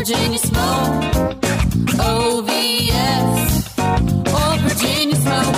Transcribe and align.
Virginia 0.00 0.38
smoke. 0.38 1.04
OVS. 2.00 3.42
Old 4.32 4.60
Virginia 4.62 5.16
smoke. 5.16 5.56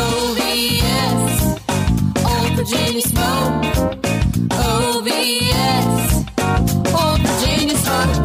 OVS. 0.00 1.34
Old 2.24 2.52
Virginia 2.56 3.02
smoke. 3.02 3.64
OVS. 4.56 6.00
Old 6.96 7.20
Virginia 7.20 7.76
smoke. 7.76 8.16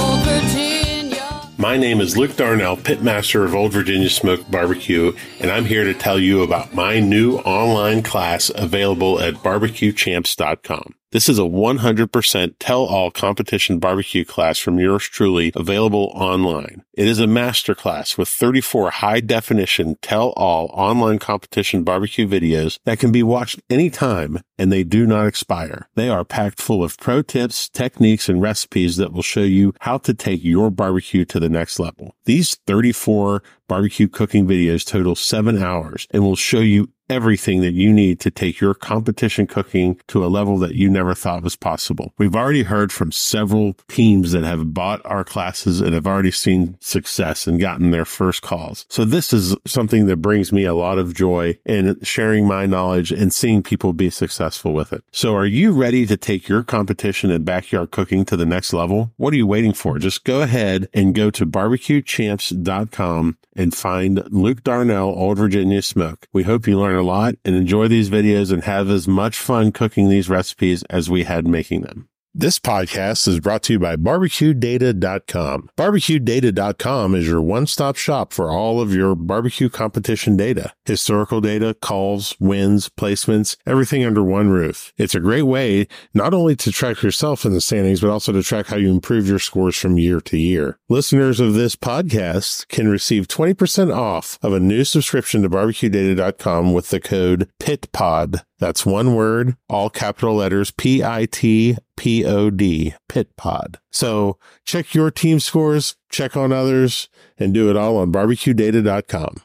Old 0.00 0.20
Virginia. 0.24 1.22
My 1.58 1.76
name 1.76 2.00
is 2.00 2.16
Luke 2.16 2.34
Darnell, 2.34 2.76
pitmaster 2.76 3.44
of 3.44 3.54
Old 3.54 3.72
Virginia 3.72 4.10
Smoke 4.10 4.50
Barbecue, 4.50 5.12
and 5.38 5.52
I'm 5.52 5.66
here 5.66 5.84
to 5.84 5.94
tell 5.94 6.18
you 6.18 6.42
about 6.42 6.74
my 6.74 6.98
new 6.98 7.36
online 7.36 8.02
class 8.02 8.50
available 8.52 9.20
at 9.20 9.34
barbecuechamps.com. 9.34 10.96
This 11.12 11.28
is 11.28 11.38
a 11.38 11.42
100% 11.42 12.54
tell 12.58 12.84
all 12.84 13.10
competition 13.10 13.78
barbecue 13.78 14.24
class 14.24 14.58
from 14.58 14.78
yours 14.78 15.04
truly 15.04 15.52
available 15.54 16.10
online. 16.14 16.84
It 16.94 17.06
is 17.06 17.18
a 17.18 17.26
master 17.26 17.74
class 17.74 18.16
with 18.16 18.30
34 18.30 18.90
high 18.90 19.20
definition 19.20 19.96
tell 20.00 20.30
all 20.30 20.70
online 20.72 21.18
competition 21.18 21.84
barbecue 21.84 22.26
videos 22.26 22.78
that 22.84 22.98
can 22.98 23.12
be 23.12 23.22
watched 23.22 23.60
anytime 23.68 24.40
and 24.56 24.72
they 24.72 24.84
do 24.84 25.06
not 25.06 25.26
expire. 25.26 25.86
They 25.96 26.08
are 26.08 26.24
packed 26.24 26.62
full 26.62 26.82
of 26.82 26.96
pro 26.96 27.20
tips, 27.20 27.68
techniques, 27.68 28.30
and 28.30 28.40
recipes 28.40 28.96
that 28.96 29.12
will 29.12 29.22
show 29.22 29.40
you 29.42 29.74
how 29.80 29.98
to 29.98 30.14
take 30.14 30.42
your 30.42 30.70
barbecue 30.70 31.26
to 31.26 31.38
the 31.38 31.50
next 31.50 31.78
level. 31.78 32.14
These 32.24 32.54
34 32.66 33.42
barbecue 33.72 34.06
cooking 34.06 34.46
videos 34.46 34.84
total 34.84 35.16
seven 35.16 35.62
hours 35.62 36.06
and 36.10 36.22
will 36.22 36.36
show 36.36 36.60
you 36.60 36.90
everything 37.12 37.60
that 37.60 37.72
you 37.72 37.92
need 37.92 38.18
to 38.20 38.30
take 38.30 38.60
your 38.60 38.74
competition 38.74 39.46
cooking 39.46 40.00
to 40.08 40.24
a 40.24 40.28
level 40.28 40.56
that 40.58 40.74
you 40.74 40.88
never 40.88 41.14
thought 41.14 41.42
was 41.42 41.56
possible. 41.56 42.14
We've 42.16 42.34
already 42.34 42.62
heard 42.62 42.90
from 42.90 43.12
several 43.12 43.74
teams 43.88 44.32
that 44.32 44.44
have 44.44 44.72
bought 44.72 45.04
our 45.04 45.22
classes 45.24 45.80
and 45.80 45.92
have 45.94 46.06
already 46.06 46.30
seen 46.30 46.78
success 46.80 47.46
and 47.46 47.60
gotten 47.60 47.90
their 47.90 48.06
first 48.06 48.40
calls. 48.42 48.86
So 48.88 49.04
this 49.04 49.32
is 49.32 49.54
something 49.66 50.06
that 50.06 50.16
brings 50.16 50.52
me 50.52 50.64
a 50.64 50.74
lot 50.74 50.98
of 50.98 51.14
joy 51.14 51.58
in 51.66 51.98
sharing 52.02 52.46
my 52.46 52.66
knowledge 52.66 53.12
and 53.12 53.32
seeing 53.32 53.62
people 53.62 53.92
be 53.92 54.08
successful 54.08 54.72
with 54.72 54.92
it. 54.92 55.04
So 55.12 55.34
are 55.36 55.46
you 55.46 55.72
ready 55.72 56.06
to 56.06 56.16
take 56.16 56.48
your 56.48 56.62
competition 56.62 57.30
and 57.30 57.44
backyard 57.44 57.90
cooking 57.90 58.24
to 58.26 58.36
the 58.36 58.46
next 58.46 58.72
level? 58.72 59.12
What 59.16 59.34
are 59.34 59.38
you 59.38 59.46
waiting 59.46 59.74
for? 59.74 59.98
Just 59.98 60.24
go 60.24 60.40
ahead 60.40 60.88
and 60.94 61.14
go 61.14 61.30
to 61.30 61.44
barbecuechamps.com 61.44 63.36
and 63.62 63.72
find 63.72 64.22
Luke 64.30 64.64
Darnell, 64.64 65.08
Old 65.08 65.38
Virginia 65.38 65.80
Smoke. 65.82 66.26
We 66.32 66.42
hope 66.42 66.66
you 66.66 66.78
learn 66.78 66.96
a 66.96 67.02
lot 67.02 67.36
and 67.44 67.54
enjoy 67.54 67.86
these 67.86 68.10
videos 68.10 68.52
and 68.52 68.64
have 68.64 68.90
as 68.90 69.06
much 69.06 69.38
fun 69.38 69.70
cooking 69.70 70.08
these 70.08 70.28
recipes 70.28 70.82
as 70.90 71.08
we 71.08 71.22
had 71.22 71.46
making 71.46 71.82
them. 71.82 72.08
This 72.34 72.58
podcast 72.58 73.28
is 73.28 73.40
brought 73.40 73.62
to 73.64 73.74
you 73.74 73.78
by 73.78 73.96
barbecuedata.com. 73.96 75.68
Barbecuedata.com 75.76 77.14
is 77.14 77.28
your 77.28 77.42
one-stop 77.42 77.96
shop 77.96 78.32
for 78.32 78.50
all 78.50 78.80
of 78.80 78.94
your 78.94 79.14
barbecue 79.14 79.68
competition 79.68 80.34
data, 80.34 80.72
historical 80.86 81.42
data, 81.42 81.76
calls, 81.82 82.34
wins, 82.40 82.88
placements, 82.88 83.58
everything 83.66 84.02
under 84.02 84.24
one 84.24 84.48
roof. 84.48 84.94
It's 84.96 85.14
a 85.14 85.20
great 85.20 85.42
way 85.42 85.88
not 86.14 86.32
only 86.32 86.56
to 86.56 86.72
track 86.72 87.02
yourself 87.02 87.44
in 87.44 87.52
the 87.52 87.60
standings, 87.60 88.00
but 88.00 88.08
also 88.08 88.32
to 88.32 88.42
track 88.42 88.68
how 88.68 88.76
you 88.76 88.90
improve 88.90 89.28
your 89.28 89.38
scores 89.38 89.76
from 89.76 89.98
year 89.98 90.18
to 90.22 90.38
year. 90.38 90.78
Listeners 90.88 91.38
of 91.38 91.52
this 91.52 91.76
podcast 91.76 92.66
can 92.68 92.88
receive 92.88 93.28
20% 93.28 93.94
off 93.94 94.38
of 94.40 94.54
a 94.54 94.60
new 94.60 94.84
subscription 94.84 95.42
to 95.42 95.50
barbecuedata.com 95.50 96.72
with 96.72 96.88
the 96.88 97.00
code 97.00 97.50
PITPOD. 97.60 98.42
That's 98.62 98.86
one 98.86 99.16
word, 99.16 99.56
all 99.68 99.90
capital 99.90 100.36
letters, 100.36 100.70
P 100.70 101.02
I 101.02 101.26
T 101.26 101.76
P 101.96 102.24
O 102.24 102.48
D, 102.48 102.94
Pit 103.08 103.36
Pod. 103.36 103.80
So 103.90 104.38
check 104.64 104.94
your 104.94 105.10
team 105.10 105.40
scores, 105.40 105.96
check 106.12 106.36
on 106.36 106.52
others, 106.52 107.08
and 107.36 107.52
do 107.52 107.70
it 107.70 107.76
all 107.76 107.96
on 107.96 108.12
barbecuedata.com. 108.12 109.42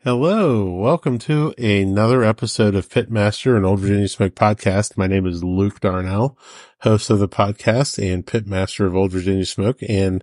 Hello, 0.00 0.66
welcome 0.66 1.16
to 1.20 1.54
another 1.56 2.22
episode 2.22 2.74
of 2.74 2.90
Pitmaster 2.90 3.56
and 3.56 3.64
Old 3.64 3.80
Virginia 3.80 4.08
Smoke 4.08 4.34
Podcast. 4.34 4.98
My 4.98 5.06
name 5.06 5.24
is 5.24 5.42
Luke 5.42 5.80
Darnell, 5.80 6.36
host 6.80 7.08
of 7.08 7.20
the 7.20 7.28
podcast 7.30 7.98
and 7.98 8.26
Pitmaster 8.26 8.84
of 8.84 8.94
Old 8.94 9.10
Virginia 9.10 9.46
Smoke, 9.46 9.78
and 9.88 10.22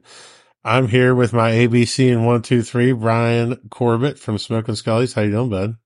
I'm 0.63 0.89
here 0.89 1.15
with 1.15 1.33
my 1.33 1.53
ABC 1.53 2.13
and 2.13 2.27
one, 2.27 2.43
two, 2.43 2.61
three, 2.61 2.91
Brian 2.91 3.55
Corbett 3.71 4.19
from 4.19 4.37
Smoke 4.37 4.67
and 4.67 4.77
Scully's. 4.77 5.13
How 5.13 5.23
you 5.23 5.31
doing, 5.31 5.49
bud? 5.49 5.77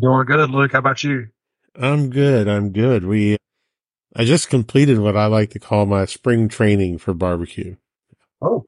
Doing 0.00 0.26
good, 0.26 0.50
Luke. 0.50 0.72
How 0.72 0.80
about 0.80 1.04
you? 1.04 1.28
I'm 1.76 2.10
good. 2.10 2.48
I'm 2.48 2.70
good. 2.70 3.04
We, 3.04 3.36
I 4.14 4.24
just 4.24 4.48
completed 4.48 4.98
what 4.98 5.16
I 5.16 5.26
like 5.26 5.50
to 5.50 5.58
call 5.58 5.86
my 5.86 6.04
spring 6.04 6.48
training 6.48 6.98
for 6.98 7.14
barbecue. 7.14 7.76
Oh, 8.40 8.64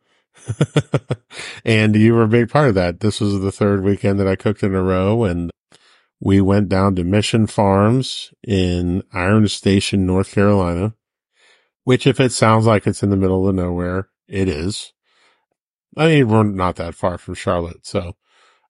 and 1.65 1.95
you 1.97 2.15
were 2.15 2.25
a 2.25 2.29
big 2.29 2.51
part 2.51 2.69
of 2.69 2.75
that. 2.75 3.01
This 3.01 3.21
was 3.21 3.41
the 3.41 3.53
third 3.53 3.83
weekend 3.83 4.21
that 4.21 4.29
I 4.29 4.37
cooked 4.37 4.63
in 4.63 4.75
a 4.75 4.83
row 4.83 5.25
and 5.25 5.51
we 6.21 6.41
went 6.41 6.69
down 6.69 6.95
to 6.97 7.05
Mission 7.05 7.47
Farms 7.47 8.33
in 8.43 9.03
Iron 9.13 9.49
Station, 9.49 10.07
North 10.07 10.33
Carolina, 10.33 10.95
which 11.85 12.07
if 12.07 12.21
it 12.21 12.33
sounds 12.33 12.67
like 12.67 12.87
it's 12.87 13.03
in 13.03 13.11
the 13.11 13.17
middle 13.17 13.49
of 13.49 13.55
nowhere, 13.55 14.09
it 14.27 14.49
is. 14.49 14.93
I 15.97 16.09
mean, 16.09 16.29
we're 16.29 16.43
not 16.43 16.77
that 16.77 16.95
far 16.95 17.19
from 17.19 17.35
Charlotte. 17.35 17.87
So, 17.87 18.17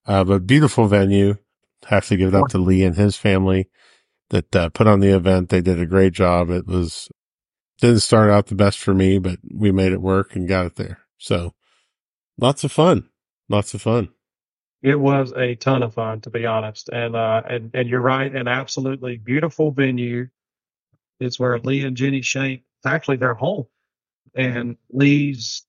uh, 0.05 0.23
but 0.23 0.47
beautiful 0.47 0.87
venue. 0.87 1.37
Have 1.85 2.07
to 2.07 2.17
give 2.17 2.29
it 2.29 2.35
up 2.35 2.49
to 2.49 2.57
Lee 2.57 2.83
and 2.83 2.95
his 2.95 3.15
family 3.15 3.69
that 4.29 4.55
uh, 4.55 4.69
put 4.69 4.87
on 4.87 4.99
the 5.01 5.15
event. 5.15 5.49
They 5.49 5.61
did 5.61 5.79
a 5.79 5.85
great 5.85 6.13
job. 6.13 6.49
It 6.49 6.67
was, 6.67 7.09
didn't 7.81 8.01
start 8.01 8.29
out 8.31 8.47
the 8.47 8.55
best 8.55 8.79
for 8.79 8.93
me, 8.93 9.19
but 9.19 9.39
we 9.53 9.71
made 9.71 9.93
it 9.93 10.01
work 10.01 10.35
and 10.35 10.47
got 10.47 10.65
it 10.67 10.75
there. 10.77 10.99
So 11.17 11.53
lots 12.39 12.63
of 12.63 12.71
fun. 12.71 13.09
Lots 13.49 13.73
of 13.73 13.81
fun. 13.81 14.09
it 14.81 14.99
was 14.99 15.33
a 15.35 15.55
ton 15.55 15.83
of 15.83 15.93
fun, 15.93 16.21
to 16.21 16.29
be 16.29 16.45
honest. 16.45 16.89
And 16.89 17.15
uh, 17.15 17.41
and 17.49 17.71
and 17.73 17.89
you're 17.89 18.01
right, 18.01 18.33
an 18.33 18.47
absolutely 18.47 19.17
beautiful 19.17 19.71
venue. 19.71 20.27
It's 21.19 21.39
where 21.39 21.59
Lee 21.59 21.83
and 21.85 21.97
Jenny 21.97 22.21
Shank, 22.21 22.61
it's 22.79 22.85
actually 22.85 23.17
their 23.17 23.33
home, 23.35 23.67
and 24.35 24.77
Lee's 24.91 25.65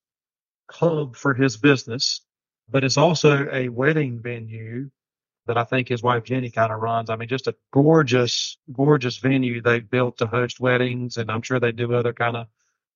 hub 0.71 1.17
for 1.17 1.35
his 1.35 1.57
business, 1.57 2.23
but 2.69 2.85
it's 2.85 2.99
also 2.99 3.49
a 3.53 3.69
wedding 3.71 4.21
venue 4.23 4.91
that 5.49 5.59
I 5.59 5.65
think 5.65 5.89
his 5.89 6.03
wife 6.03 6.25
Jenny 6.25 6.51
kind 6.51 6.73
of 6.73 6.81
runs. 6.81 7.11
I 7.11 7.17
mean, 7.17 7.29
just 7.29 7.49
a 7.49 7.57
gorgeous, 7.73 8.57
gorgeous 8.73 9.19
venue 9.19 9.61
they 9.61 9.81
built 9.81 10.19
to 10.19 10.27
host 10.27 10.61
weddings, 10.61 11.17
and 11.17 11.31
I'm 11.31 11.43
sure 11.43 11.61
they 11.61 11.73
do 11.73 11.93
other 11.95 12.13
kind 12.13 12.37
of 12.37 12.47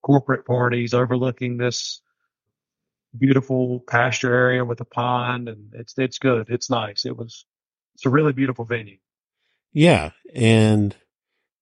corporate 0.02 0.46
parties 0.46 0.94
overlooking 0.94 1.56
this 1.56 2.00
beautiful 3.16 3.80
pasture 3.80 4.32
area 4.32 4.64
with 4.64 4.80
a 4.80 4.84
pond, 4.84 5.48
and 5.48 5.72
it's 5.74 5.94
it's 5.98 6.18
good. 6.18 6.48
It's 6.48 6.70
nice. 6.70 7.04
It 7.04 7.16
was 7.16 7.44
it's 7.94 8.06
a 8.06 8.10
really 8.10 8.32
beautiful 8.32 8.64
venue. 8.64 8.98
Yeah. 9.72 10.10
And 10.34 10.94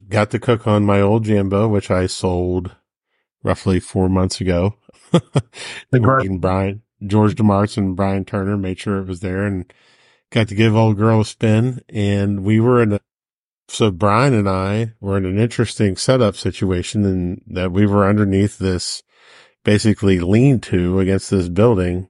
got 0.08 0.30
to 0.30 0.38
cook 0.38 0.66
on 0.66 0.84
my 0.84 1.00
old 1.00 1.24
Jambo, 1.24 1.68
which 1.68 1.90
I 1.90 2.06
sold 2.06 2.74
roughly 3.42 3.80
four 3.80 4.08
months 4.08 4.40
ago. 4.40 4.76
And 5.92 6.40
Brian, 6.40 6.82
George 7.04 7.34
DeMartz 7.34 7.76
and 7.76 7.96
Brian 7.96 8.24
Turner 8.24 8.56
made 8.56 8.78
sure 8.78 8.98
it 8.98 9.08
was 9.08 9.20
there 9.20 9.44
and 9.44 9.72
got 10.30 10.48
to 10.48 10.54
give 10.54 10.76
old 10.76 10.96
girl 10.96 11.20
a 11.20 11.24
spin. 11.24 11.82
And 11.88 12.44
we 12.44 12.60
were 12.60 12.82
in 12.82 12.94
a, 12.94 13.00
so 13.68 13.90
Brian 13.90 14.34
and 14.34 14.48
I 14.48 14.94
were 15.00 15.16
in 15.16 15.26
an 15.26 15.38
interesting 15.38 15.96
setup 15.96 16.36
situation 16.36 17.04
in 17.04 17.42
that 17.46 17.72
we 17.72 17.86
were 17.86 18.08
underneath 18.08 18.58
this 18.58 19.02
basically 19.64 20.20
lean 20.20 20.60
to 20.60 20.98
against 21.00 21.30
this 21.30 21.48
building 21.48 22.08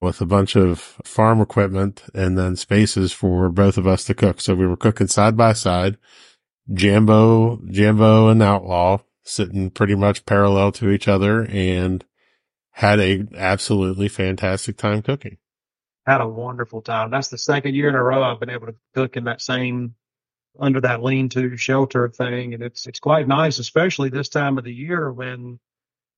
with 0.00 0.20
a 0.20 0.26
bunch 0.26 0.54
of 0.54 0.78
farm 1.04 1.40
equipment 1.40 2.04
and 2.14 2.38
then 2.38 2.56
spaces 2.56 3.12
for 3.12 3.48
both 3.48 3.78
of 3.78 3.86
us 3.86 4.04
to 4.04 4.14
cook. 4.14 4.40
So 4.40 4.54
we 4.54 4.66
were 4.66 4.76
cooking 4.76 5.08
side 5.08 5.36
by 5.36 5.54
side, 5.54 5.96
Jambo, 6.72 7.60
Jambo 7.70 8.28
and 8.28 8.42
Outlaw 8.42 8.98
sitting 9.22 9.70
pretty 9.70 9.94
much 9.94 10.26
parallel 10.26 10.70
to 10.72 10.90
each 10.90 11.08
other 11.08 11.44
and 11.46 12.04
had 12.72 13.00
a 13.00 13.26
absolutely 13.36 14.08
fantastic 14.08 14.76
time 14.76 15.00
cooking. 15.00 15.38
Had 16.06 16.20
a 16.20 16.28
wonderful 16.28 16.82
time. 16.82 17.10
That's 17.10 17.28
the 17.28 17.38
second 17.38 17.74
year 17.74 17.88
in 17.88 17.94
a 17.94 18.02
row 18.02 18.22
I've 18.22 18.40
been 18.40 18.50
able 18.50 18.66
to 18.66 18.74
cook 18.94 19.16
in 19.16 19.24
that 19.24 19.40
same 19.40 19.94
under 20.58 20.80
that 20.82 21.02
lean-to 21.02 21.56
shelter 21.56 22.08
thing, 22.08 22.54
and 22.54 22.62
it's 22.62 22.86
it's 22.86 23.00
quite 23.00 23.26
nice, 23.26 23.58
especially 23.58 24.10
this 24.10 24.28
time 24.28 24.58
of 24.58 24.64
the 24.64 24.72
year 24.72 25.10
when 25.12 25.58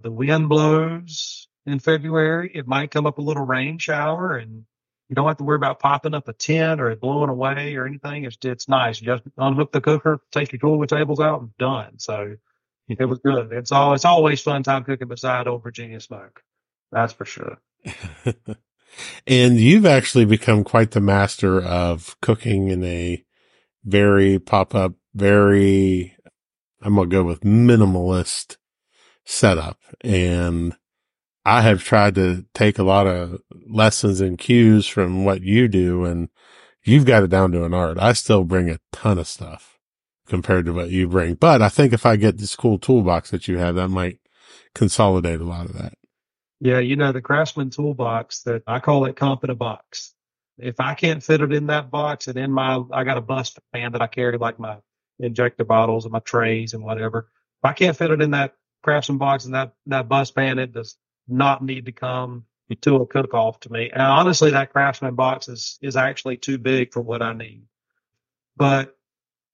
the 0.00 0.10
wind 0.10 0.48
blows 0.48 1.48
in 1.64 1.78
February. 1.78 2.50
It 2.54 2.66
might 2.66 2.90
come 2.90 3.06
up 3.06 3.18
a 3.18 3.22
little 3.22 3.44
rain 3.46 3.78
shower, 3.78 4.36
and 4.36 4.64
you 5.08 5.14
don't 5.14 5.28
have 5.28 5.38
to 5.38 5.44
worry 5.44 5.56
about 5.56 5.78
popping 5.78 6.14
up 6.14 6.28
a 6.28 6.32
tent 6.32 6.80
or 6.80 6.90
it 6.90 7.00
blowing 7.00 7.30
away 7.30 7.76
or 7.76 7.86
anything. 7.86 8.24
It's 8.24 8.36
it's 8.42 8.68
nice. 8.68 9.00
You 9.00 9.06
just 9.06 9.24
unhook 9.38 9.72
the 9.72 9.80
cooker, 9.80 10.20
take 10.32 10.52
your 10.52 10.60
cooler 10.60 10.86
tables 10.86 11.20
out, 11.20 11.40
and 11.40 11.56
done. 11.58 11.98
So 11.98 12.36
it 12.88 13.04
was 13.04 13.20
good. 13.20 13.52
It's 13.52 13.72
all 13.72 13.94
it's 13.94 14.04
always 14.04 14.42
fun 14.42 14.62
time 14.62 14.84
cooking 14.84 15.08
beside 15.08 15.48
old 15.48 15.62
Virginia 15.62 16.00
smoke. 16.00 16.42
That's 16.92 17.12
for 17.12 17.24
sure. 17.24 17.58
and 19.26 19.58
you've 19.60 19.87
actually 19.87 20.25
become 20.25 20.64
quite 20.64 20.93
the 20.93 21.00
master 21.00 21.60
of 21.60 22.16
cooking 22.20 22.69
in 22.69 22.84
a 22.84 23.25
very 23.84 24.38
pop 24.38 24.75
up, 24.75 24.94
very, 25.14 26.16
I'm 26.82 26.94
going 26.94 27.10
to 27.10 27.16
go 27.16 27.25
with 27.25 27.40
minimalist 27.40 28.56
setup. 29.25 29.78
And 30.02 30.76
I 31.44 31.62
have 31.62 31.82
tried 31.82 32.16
to 32.16 32.44
take 32.54 32.78
a 32.78 32.84
lot 32.84 33.06
of 33.06 33.40
lessons 33.69 34.20
and 34.20 34.38
cues 34.38 34.87
from 34.87 35.25
what 35.25 35.43
you 35.43 35.69
do 35.69 36.04
and 36.04 36.28
you've 36.82 37.04
got 37.04 37.22
it 37.22 37.31
down 37.31 37.52
to 37.52 37.64
an 37.64 37.75
art. 37.75 37.98
I 37.98 38.12
still 38.14 38.44
bring 38.44 38.70
a 38.70 38.81
ton 38.93 39.19
of 39.19 39.28
stuff 39.28 39.78
compared 40.26 40.66
to 40.66 40.72
what 40.72 40.90
you 40.90 41.08
bring. 41.08 41.34
But 41.34 41.62
I 41.62 41.69
think 41.69 41.93
if 41.93 42.04
I 42.04 42.16
get 42.16 42.38
this 42.38 42.56
cool 42.56 42.78
toolbox 42.78 43.31
that 43.31 43.46
you 43.46 43.58
have, 43.58 43.76
that 43.76 43.88
might 43.88 44.19
consolidate 44.75 45.40
a 45.40 45.44
lot 45.44 45.66
of 45.66 45.75
that. 45.75 45.94
Yeah, 46.61 46.79
you 46.79 46.97
know, 46.97 47.12
the 47.12 47.20
Craftsman 47.20 47.70
toolbox 47.70 48.43
that 48.43 48.62
I 48.67 48.81
call 48.81 49.05
it 49.05 49.17
comp 49.17 49.44
in 49.44 49.50
a 49.50 49.55
box. 49.55 50.14
If 50.58 50.81
I 50.81 50.94
can't 50.94 51.23
fit 51.23 51.43
it 51.43 51.53
in 51.53 51.67
that 51.67 51.91
box 51.91 52.29
and 52.29 52.38
in 52.38 52.50
my, 52.50 52.82
I 52.93 53.05
got 53.05 53.19
a 53.19 53.23
bus 53.23 53.55
fan 53.73 53.93
that 53.93 54.00
I 54.00 54.06
carry 54.06 54.38
like 54.38 54.58
my 54.58 54.79
injector 55.19 55.64
bottles 55.64 56.06
and 56.06 56.12
my 56.12 56.20
trays 56.20 56.73
and 56.73 56.82
whatever. 56.82 57.29
If 57.62 57.70
I 57.70 57.73
can't 57.75 57.97
fit 57.97 58.11
it 58.11 58.23
in 58.23 58.31
that 58.31 58.55
Craftsman 58.82 59.19
box 59.19 59.44
and 59.44 59.55
that, 59.55 59.75
that 59.87 60.08
bus 60.08 60.31
pan, 60.31 60.58
it 60.58 60.73
does 60.73 60.97
not 61.29 61.62
need 61.62 61.87
to 61.87 61.93
come 61.93 62.47
to 62.81 62.97
a 62.97 63.06
cook 63.06 63.35
off 63.35 63.61
to 63.61 63.70
me. 63.73 63.91
And 63.93 64.03
honestly, 64.03 64.53
that 64.53 64.73
Craftsman 64.73 65.14
box 65.14 65.49
is, 65.49 65.79
is 65.82 65.97
actually 65.97 66.38
too 66.38 66.56
big 66.56 66.93
for 66.93 67.03
what 67.03 67.20
I 67.20 67.35
need. 67.35 67.64
But 68.56 68.97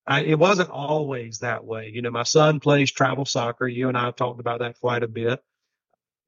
I, 0.06 0.22
it 0.22 0.38
wasn't 0.38 0.70
always 0.70 1.40
that 1.40 1.64
way. 1.64 1.90
You 1.92 2.02
know, 2.02 2.10
my 2.10 2.22
son 2.22 2.60
plays 2.60 2.92
travel 2.92 3.24
soccer. 3.24 3.66
You 3.66 3.88
and 3.88 3.96
I 3.96 4.04
have 4.04 4.16
talked 4.16 4.40
about 4.40 4.60
that 4.60 4.78
quite 4.80 5.02
a 5.02 5.08
bit. 5.08 5.42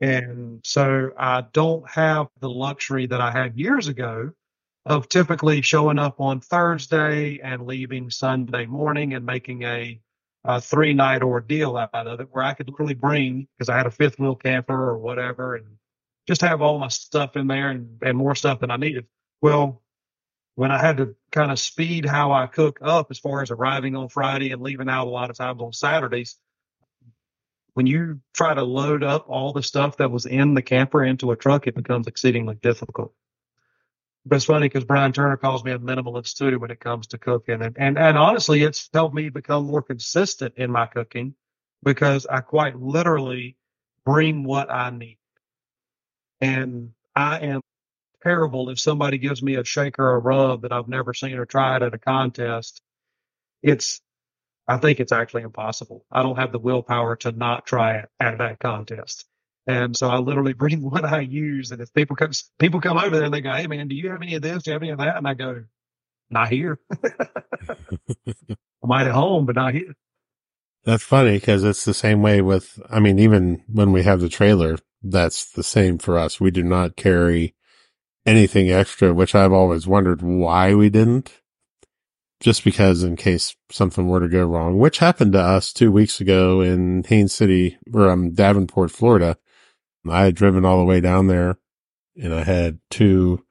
And 0.04 0.60
so 0.62 1.12
I 1.16 1.44
don't 1.54 1.88
have 1.88 2.26
the 2.40 2.50
luxury 2.50 3.06
that 3.06 3.22
I 3.22 3.30
had 3.30 3.58
years 3.58 3.88
ago 3.88 4.32
of 4.84 5.08
typically 5.08 5.62
showing 5.62 5.98
up 5.98 6.20
on 6.20 6.40
Thursday 6.40 7.40
and 7.42 7.66
leaving 7.66 8.10
Sunday 8.10 8.66
morning 8.66 9.14
and 9.14 9.24
making 9.24 9.62
a, 9.62 9.98
a 10.44 10.60
three 10.60 10.92
night 10.92 11.22
ordeal 11.22 11.78
out 11.78 11.94
of 11.94 12.20
it 12.20 12.28
where 12.30 12.44
I 12.44 12.52
could 12.52 12.68
literally 12.68 12.92
bring, 12.92 13.48
because 13.56 13.70
I 13.70 13.78
had 13.78 13.86
a 13.86 13.90
fifth 13.90 14.18
wheel 14.18 14.34
camper 14.34 14.74
or 14.74 14.98
whatever, 14.98 15.56
and 15.56 15.64
just 16.28 16.42
have 16.42 16.60
all 16.60 16.78
my 16.78 16.88
stuff 16.88 17.34
in 17.34 17.46
there 17.46 17.70
and, 17.70 17.98
and 18.02 18.18
more 18.18 18.34
stuff 18.34 18.60
than 18.60 18.70
I 18.70 18.76
needed. 18.76 19.06
Well, 19.40 19.80
when 20.54 20.70
I 20.70 20.78
had 20.78 20.98
to 20.98 21.16
kind 21.32 21.50
of 21.50 21.58
speed 21.58 22.04
how 22.04 22.32
I 22.32 22.46
cook 22.46 22.78
up 22.82 23.06
as 23.10 23.18
far 23.18 23.40
as 23.40 23.50
arriving 23.50 23.96
on 23.96 24.10
Friday 24.10 24.52
and 24.52 24.60
leaving 24.60 24.90
out 24.90 25.06
a 25.06 25.10
lot 25.10 25.30
of 25.30 25.36
times 25.38 25.62
on 25.62 25.72
Saturdays, 25.72 26.36
when 27.74 27.86
you 27.86 28.20
try 28.32 28.54
to 28.54 28.62
load 28.62 29.02
up 29.02 29.26
all 29.28 29.52
the 29.52 29.62
stuff 29.62 29.98
that 29.98 30.10
was 30.10 30.26
in 30.26 30.54
the 30.54 30.62
camper 30.62 31.04
into 31.04 31.32
a 31.32 31.36
truck, 31.36 31.66
it 31.66 31.74
becomes 31.74 32.06
exceedingly 32.06 32.54
difficult. 32.54 33.12
But 34.26 34.36
it's 34.36 34.46
funny 34.46 34.68
because 34.68 34.84
Brian 34.84 35.12
Turner 35.12 35.36
calls 35.36 35.64
me 35.64 35.72
a 35.72 35.78
minimalist 35.78 36.38
too 36.38 36.58
when 36.58 36.70
it 36.70 36.80
comes 36.80 37.08
to 37.08 37.18
cooking. 37.18 37.60
And, 37.60 37.76
and, 37.78 37.98
and 37.98 38.16
honestly, 38.16 38.62
it's 38.62 38.88
helped 38.92 39.14
me 39.14 39.28
become 39.28 39.66
more 39.66 39.82
consistent 39.82 40.54
in 40.56 40.70
my 40.70 40.86
cooking 40.86 41.34
because 41.82 42.26
I 42.26 42.40
quite 42.40 42.80
literally 42.80 43.56
bring 44.06 44.44
what 44.44 44.70
I 44.70 44.90
need. 44.90 45.18
And 46.40 46.92
I 47.14 47.40
am 47.40 47.60
terrible 48.22 48.70
if 48.70 48.80
somebody 48.80 49.18
gives 49.18 49.42
me 49.42 49.56
a 49.56 49.64
shaker 49.64 50.02
or 50.02 50.16
a 50.16 50.20
rub 50.20 50.62
that 50.62 50.72
I've 50.72 50.88
never 50.88 51.12
seen 51.12 51.34
or 51.34 51.44
tried 51.44 51.82
at 51.82 51.94
a 51.94 51.98
contest. 51.98 52.80
It's, 53.62 54.00
I 54.66 54.78
think 54.78 55.00
it's 55.00 55.12
actually 55.12 55.42
impossible. 55.42 56.04
I 56.10 56.22
don't 56.22 56.38
have 56.38 56.52
the 56.52 56.58
willpower 56.58 57.16
to 57.16 57.32
not 57.32 57.66
try 57.66 57.98
it 57.98 58.08
at 58.18 58.38
that 58.38 58.60
contest. 58.60 59.26
And 59.66 59.96
so 59.96 60.08
I 60.08 60.18
literally 60.18 60.52
bring 60.54 60.82
what 60.82 61.04
I 61.04 61.20
use. 61.20 61.70
And 61.70 61.80
if 61.80 61.92
people 61.92 62.16
come, 62.16 62.30
people 62.58 62.80
come 62.80 62.98
over 62.98 63.16
there 63.16 63.24
and 63.24 63.34
they 63.34 63.40
go, 63.40 63.52
Hey 63.52 63.66
man, 63.66 63.88
do 63.88 63.94
you 63.94 64.10
have 64.10 64.22
any 64.22 64.34
of 64.34 64.42
this? 64.42 64.62
Do 64.62 64.70
you 64.70 64.72
have 64.72 64.82
any 64.82 64.92
of 64.92 64.98
that? 64.98 65.16
And 65.16 65.28
I 65.28 65.34
go, 65.34 65.64
not 66.30 66.48
here. 66.48 66.78
I 67.04 68.86
might 68.86 69.06
at 69.06 69.12
home, 69.12 69.46
but 69.46 69.56
not 69.56 69.74
here. 69.74 69.94
That's 70.84 71.02
funny 71.02 71.38
because 71.38 71.64
it's 71.64 71.84
the 71.84 71.94
same 71.94 72.20
way 72.20 72.42
with, 72.42 72.78
I 72.90 73.00
mean, 73.00 73.18
even 73.18 73.62
when 73.68 73.92
we 73.92 74.02
have 74.02 74.20
the 74.20 74.28
trailer, 74.28 74.76
that's 75.02 75.50
the 75.50 75.62
same 75.62 75.98
for 75.98 76.18
us. 76.18 76.40
We 76.40 76.50
do 76.50 76.62
not 76.62 76.96
carry 76.96 77.54
anything 78.26 78.70
extra, 78.70 79.14
which 79.14 79.34
I've 79.34 79.52
always 79.52 79.86
wondered 79.86 80.20
why 80.22 80.74
we 80.74 80.90
didn't. 80.90 81.40
Just 82.40 82.64
because 82.64 83.02
in 83.02 83.16
case 83.16 83.56
something 83.70 84.08
were 84.08 84.20
to 84.20 84.28
go 84.28 84.44
wrong, 84.44 84.78
which 84.78 84.98
happened 84.98 85.32
to 85.32 85.40
us 85.40 85.72
two 85.72 85.90
weeks 85.90 86.20
ago 86.20 86.60
in 86.60 87.04
Haines 87.04 87.32
City 87.32 87.78
or 87.92 88.10
um, 88.10 88.32
Davenport, 88.32 88.90
Florida. 88.90 89.38
I 90.06 90.24
had 90.24 90.34
driven 90.34 90.66
all 90.66 90.78
the 90.78 90.84
way 90.84 91.00
down 91.00 91.28
there 91.28 91.56
and 92.16 92.34
I 92.34 92.44
had 92.44 92.78
two 92.90 93.44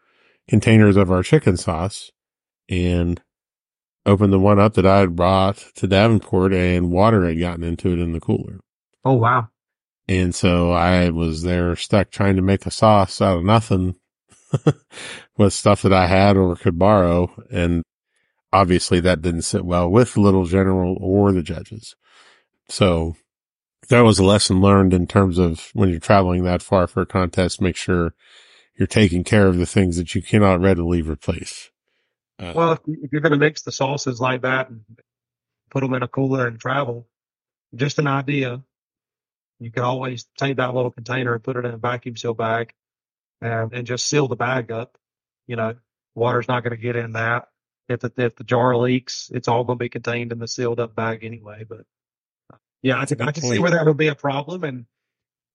containers 0.47 0.97
of 0.97 1.11
our 1.11 1.23
chicken 1.23 1.57
sauce 1.57 2.11
and 2.69 3.21
opened 4.05 4.33
the 4.33 4.39
one 4.39 4.59
up 4.59 4.73
that 4.75 4.85
I 4.85 4.99
had 4.99 5.15
brought 5.15 5.57
to 5.75 5.87
Davenport 5.87 6.53
and 6.53 6.91
water 6.91 7.25
had 7.25 7.39
gotten 7.39 7.63
into 7.63 7.91
it 7.91 7.99
in 7.99 8.13
the 8.13 8.19
cooler. 8.19 8.59
Oh, 9.05 9.13
wow. 9.13 9.49
And 10.07 10.35
so 10.35 10.71
I 10.71 11.09
was 11.09 11.43
there 11.43 11.75
stuck 11.75 12.11
trying 12.11 12.35
to 12.35 12.41
make 12.41 12.65
a 12.65 12.71
sauce 12.71 13.21
out 13.21 13.37
of 13.37 13.45
nothing 13.45 13.95
with 15.37 15.53
stuff 15.53 15.81
that 15.83 15.93
I 15.93 16.07
had 16.07 16.35
or 16.35 16.55
could 16.55 16.77
borrow. 16.77 17.33
And 17.49 17.83
obviously 18.53 19.01
that 19.01 19.23
didn't 19.23 19.43
sit 19.43 19.65
well 19.65 19.89
with 19.89 20.17
little 20.17 20.45
general 20.45 20.97
or 21.01 21.33
the 21.33 21.43
judges. 21.43 21.95
So 22.69 23.15
that 23.89 24.01
was 24.01 24.19
a 24.19 24.25
lesson 24.25 24.61
learned 24.61 24.93
in 24.93 25.07
terms 25.07 25.39
of 25.39 25.69
when 25.73 25.89
you're 25.89 25.99
traveling 25.99 26.43
that 26.45 26.63
far 26.63 26.87
for 26.87 27.01
a 27.03 27.07
contest, 27.07 27.61
make 27.61 27.77
sure 27.77 28.15
you're 28.77 28.87
taking 28.87 29.23
care 29.23 29.47
of 29.47 29.57
the 29.57 29.65
things 29.67 29.97
that 29.97 30.15
you 30.15 30.21
cannot 30.23 30.61
readily 30.61 31.01
replace. 31.01 31.71
Uh, 32.39 32.55
Well, 32.55 32.73
if 32.73 32.79
you- 32.87 32.99
if 33.03 33.11
you're 33.11 33.21
going 33.21 33.33
to 33.33 33.39
mix 33.39 33.63
the 33.63 33.71
sauces 33.73 34.21
like 34.21 34.43
that 34.43 34.69
and 34.69 34.83
put 35.71 35.81
them 35.81 35.93
in 35.95 36.03
a 36.03 36.07
cooler 36.09 36.47
and 36.47 36.59
travel, 36.59 37.07
just 37.75 37.99
an 37.99 38.07
idea. 38.07 38.63
You 39.59 39.71
could 39.71 39.83
always 39.83 40.25
take 40.37 40.57
that 40.57 40.75
little 40.75 40.91
container 40.91 41.33
and 41.33 41.43
put 41.43 41.57
it 41.57 41.65
in 41.65 41.73
a 41.73 41.77
vacuum 41.77 42.17
seal 42.17 42.33
bag 42.33 42.73
and, 43.41 43.73
and 43.73 43.87
just 43.87 44.07
seal 44.07 44.27
the 44.27 44.35
bag 44.37 44.71
up. 44.71 44.97
You 45.47 45.57
know, 45.57 45.75
water's 46.15 46.47
not 46.49 46.63
going 46.63 46.71
to 46.71 46.77
get 46.81 46.95
in 46.97 47.13
that. 47.13 47.49
If 47.89 47.99
the, 47.99 48.11
if 48.17 48.35
the 48.35 48.43
jar 48.43 48.75
leaks, 48.77 49.29
it's 49.33 49.47
all 49.47 49.63
going 49.63 49.77
to 49.77 49.83
be 49.83 49.89
contained 49.89 50.31
in 50.31 50.39
the 50.39 50.47
sealed 50.47 50.79
up 50.79 50.95
bag 50.95 51.23
anyway. 51.23 51.65
But 51.67 51.85
uh, 52.51 52.57
yeah, 52.81 52.99
I 52.99 53.05
can, 53.05 53.21
I 53.21 53.31
can 53.31 53.43
see 53.43 53.59
where 53.59 53.71
that 53.71 53.85
would 53.85 53.97
be 53.97 54.07
a 54.07 54.15
problem. 54.15 54.63
And, 54.63 54.85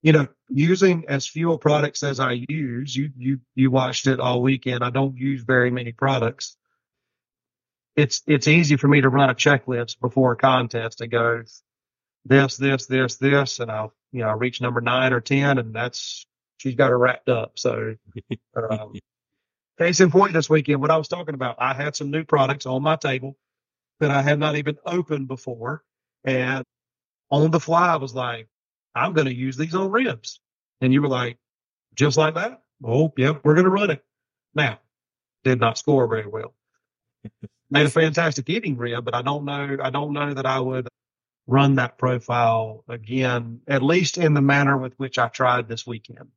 you 0.02 0.12
know, 0.12 0.28
using 0.48 1.06
as 1.08 1.26
few 1.26 1.56
products 1.58 2.02
as 2.02 2.20
I 2.20 2.44
use, 2.48 2.94
you, 2.94 3.10
you, 3.16 3.40
you 3.54 3.70
watched 3.70 4.06
it 4.06 4.20
all 4.20 4.42
weekend. 4.42 4.84
I 4.84 4.90
don't 4.90 5.16
use 5.16 5.42
very 5.42 5.70
many 5.70 5.92
products 5.92 6.56
it's 7.98 8.22
it's 8.28 8.46
easy 8.46 8.76
for 8.76 8.86
me 8.86 9.00
to 9.00 9.08
run 9.08 9.28
a 9.28 9.34
checklist 9.34 9.98
before 9.98 10.32
a 10.32 10.36
contest 10.36 11.00
and 11.00 11.10
go 11.10 11.42
this, 12.24 12.56
this, 12.56 12.86
this, 12.86 13.16
this, 13.16 13.58
and 13.58 13.70
I'll 13.70 13.92
you 14.12 14.20
know 14.20 14.28
I 14.28 14.34
reach 14.34 14.60
number 14.60 14.80
nine 14.80 15.12
or 15.12 15.20
ten, 15.20 15.58
and 15.58 15.74
that's 15.74 16.24
she's 16.58 16.76
got 16.76 16.90
her 16.90 16.98
wrapped 16.98 17.28
up. 17.28 17.58
So, 17.58 17.96
um, 18.70 18.94
case 19.78 20.00
in 20.00 20.10
point, 20.10 20.32
this 20.32 20.50
weekend, 20.50 20.80
what 20.80 20.90
I 20.90 20.96
was 20.96 21.08
talking 21.08 21.34
about, 21.34 21.56
I 21.58 21.74
had 21.74 21.96
some 21.96 22.10
new 22.10 22.24
products 22.24 22.66
on 22.66 22.82
my 22.82 22.96
table 22.96 23.36
that 24.00 24.10
I 24.10 24.22
had 24.22 24.38
not 24.38 24.56
even 24.56 24.78
opened 24.84 25.28
before, 25.28 25.82
and 26.24 26.64
on 27.30 27.50
the 27.50 27.60
fly, 27.60 27.92
I 27.92 27.96
was 27.96 28.14
like, 28.14 28.48
I'm 28.94 29.12
going 29.12 29.26
to 29.26 29.34
use 29.34 29.56
these 29.56 29.74
on 29.74 29.90
ribs, 29.90 30.40
and 30.80 30.92
you 30.92 31.02
were 31.02 31.08
like, 31.08 31.38
just 31.94 32.16
like 32.16 32.34
that. 32.34 32.62
Oh, 32.84 33.12
yep, 33.16 33.40
we're 33.44 33.54
going 33.54 33.64
to 33.64 33.70
run 33.70 33.90
it. 33.90 34.04
Now, 34.54 34.78
did 35.44 35.60
not 35.60 35.78
score 35.78 36.06
very 36.06 36.26
well 36.26 36.54
made 37.70 37.86
a 37.86 37.90
fantastic 37.90 38.48
eating 38.48 38.76
rib, 38.76 39.04
but 39.04 39.14
I 39.14 39.22
don't 39.22 39.44
know. 39.44 39.76
I 39.82 39.90
don't 39.90 40.12
know 40.12 40.34
that 40.34 40.46
I 40.46 40.60
would 40.60 40.88
run 41.46 41.76
that 41.76 41.98
profile 41.98 42.84
again, 42.88 43.60
at 43.66 43.82
least 43.82 44.18
in 44.18 44.34
the 44.34 44.42
manner 44.42 44.76
with 44.76 44.94
which 44.98 45.18
I 45.18 45.28
tried 45.28 45.68
this 45.68 45.86
weekend. 45.86 46.28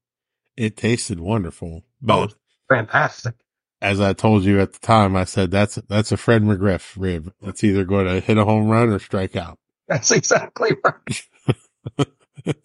it 0.57 0.77
tasted 0.77 1.19
wonderful, 1.19 1.83
oh, 1.83 1.83
but 2.01 2.35
Fantastic. 2.71 3.35
as 3.81 3.99
I 3.99 4.13
told 4.13 4.43
you 4.43 4.61
at 4.61 4.73
the 4.73 4.79
time, 4.79 5.15
I 5.15 5.25
said 5.25 5.51
that's 5.51 5.75
that's 5.75 6.11
a 6.11 6.17
Fred 6.17 6.43
McGriff 6.43 6.95
rib. 6.97 7.33
It's 7.41 7.63
either 7.63 7.83
going 7.83 8.05
to 8.05 8.19
hit 8.21 8.37
a 8.37 8.45
home 8.45 8.69
run 8.69 8.89
or 8.89 8.99
strike 8.99 9.35
out. 9.35 9.57
That's 9.87 10.11
exactly 10.11 10.71
right. 10.85 11.27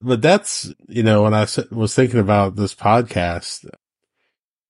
but 0.00 0.22
that's 0.22 0.72
you 0.88 1.02
know 1.02 1.24
when 1.24 1.34
I 1.34 1.46
was 1.70 1.94
thinking 1.94 2.20
about 2.20 2.56
this 2.56 2.74
podcast, 2.74 3.68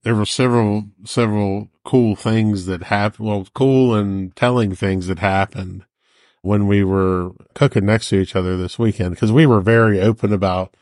there 0.03 0.15
were 0.15 0.27
several 0.27 0.85
several 1.05 1.69
cool 1.85 2.17
things 2.17 2.67
that 2.67 2.85
happened. 2.85 3.29
Well, 3.29 3.47
cool 3.55 3.95
and 3.95 4.35
telling 4.35 4.75
things 4.75 5.07
that 5.07 5.21
happened 5.21 5.85
when 6.43 6.67
we 6.67 6.83
were 6.83 7.31
cooking 7.55 7.87
next 7.87 8.09
to 8.09 8.17
each 8.21 8.35
other 8.35 8.57
this 8.57 8.79
weekend 8.79 9.15
because 9.15 9.33
we 9.33 9.47
were 9.47 9.61
very 9.61 10.01
open 10.01 10.33
about 10.33 10.75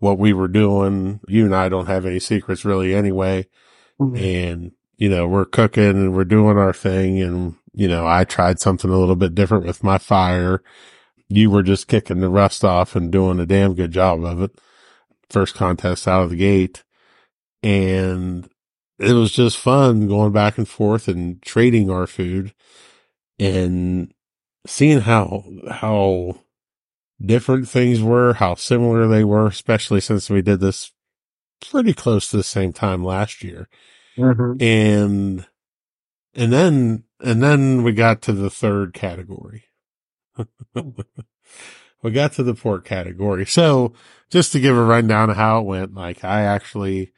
what 0.00 0.18
we 0.18 0.32
were 0.32 0.48
doing. 0.48 1.20
You 1.28 1.44
and 1.44 1.54
I 1.54 1.68
don't 1.68 1.86
have 1.86 2.04
any 2.04 2.18
secrets 2.18 2.64
really 2.64 2.94
anyway. 2.94 3.46
Mm-hmm. 4.00 4.16
and 4.16 4.72
you 4.96 5.10
know 5.10 5.28
we're 5.28 5.44
cooking 5.44 5.90
and 5.90 6.14
we're 6.14 6.24
doing 6.24 6.56
our 6.56 6.72
thing. 6.72 7.20
And 7.20 7.56
you 7.72 7.86
know 7.86 8.06
i 8.06 8.24
tried 8.24 8.58
something 8.58 8.90
a 8.90 8.98
little 8.98 9.16
bit 9.16 9.34
different 9.34 9.66
with 9.66 9.84
my 9.84 9.98
fire. 9.98 10.62
You 11.28 11.50
were 11.50 11.62
just 11.62 11.86
kicking 11.86 12.20
the 12.20 12.28
rust 12.28 12.64
off 12.64 12.96
and 12.96 13.12
doing 13.12 13.38
a 13.38 13.46
damn 13.46 13.74
good 13.74 13.92
job 13.92 14.24
of 14.24 14.42
it. 14.42 14.52
First 15.28 15.54
contest 15.54 16.08
out 16.08 16.24
of 16.24 16.30
the 16.30 16.36
gate. 16.36 16.82
And 17.62 18.48
it 18.98 19.12
was 19.12 19.32
just 19.32 19.58
fun 19.58 20.08
going 20.08 20.32
back 20.32 20.58
and 20.58 20.68
forth 20.68 21.06
and 21.08 21.40
trading 21.42 21.90
our 21.90 22.06
food 22.06 22.52
and 23.38 24.12
seeing 24.66 25.00
how 25.00 25.44
how 25.70 26.40
different 27.24 27.68
things 27.68 28.02
were, 28.02 28.34
how 28.34 28.54
similar 28.54 29.06
they 29.06 29.24
were, 29.24 29.46
especially 29.46 30.00
since 30.00 30.30
we 30.30 30.42
did 30.42 30.60
this 30.60 30.92
pretty 31.70 31.92
close 31.92 32.28
to 32.30 32.36
the 32.36 32.42
same 32.42 32.72
time 32.72 33.04
last 33.04 33.44
year. 33.44 33.68
Mm-hmm. 34.16 34.62
And, 34.62 35.46
and 36.34 36.52
then, 36.52 37.04
and 37.20 37.42
then 37.42 37.82
we 37.82 37.92
got 37.92 38.22
to 38.22 38.32
the 38.32 38.50
third 38.50 38.94
category. 38.94 39.64
we 42.02 42.10
got 42.10 42.32
to 42.34 42.42
the 42.42 42.54
pork 42.54 42.84
category. 42.84 43.46
So 43.46 43.92
just 44.30 44.52
to 44.52 44.60
give 44.60 44.76
a 44.76 44.84
rundown 44.84 45.30
of 45.30 45.36
how 45.36 45.60
it 45.60 45.66
went, 45.66 45.94
like 45.94 46.24
I 46.24 46.42
actually 46.42 47.12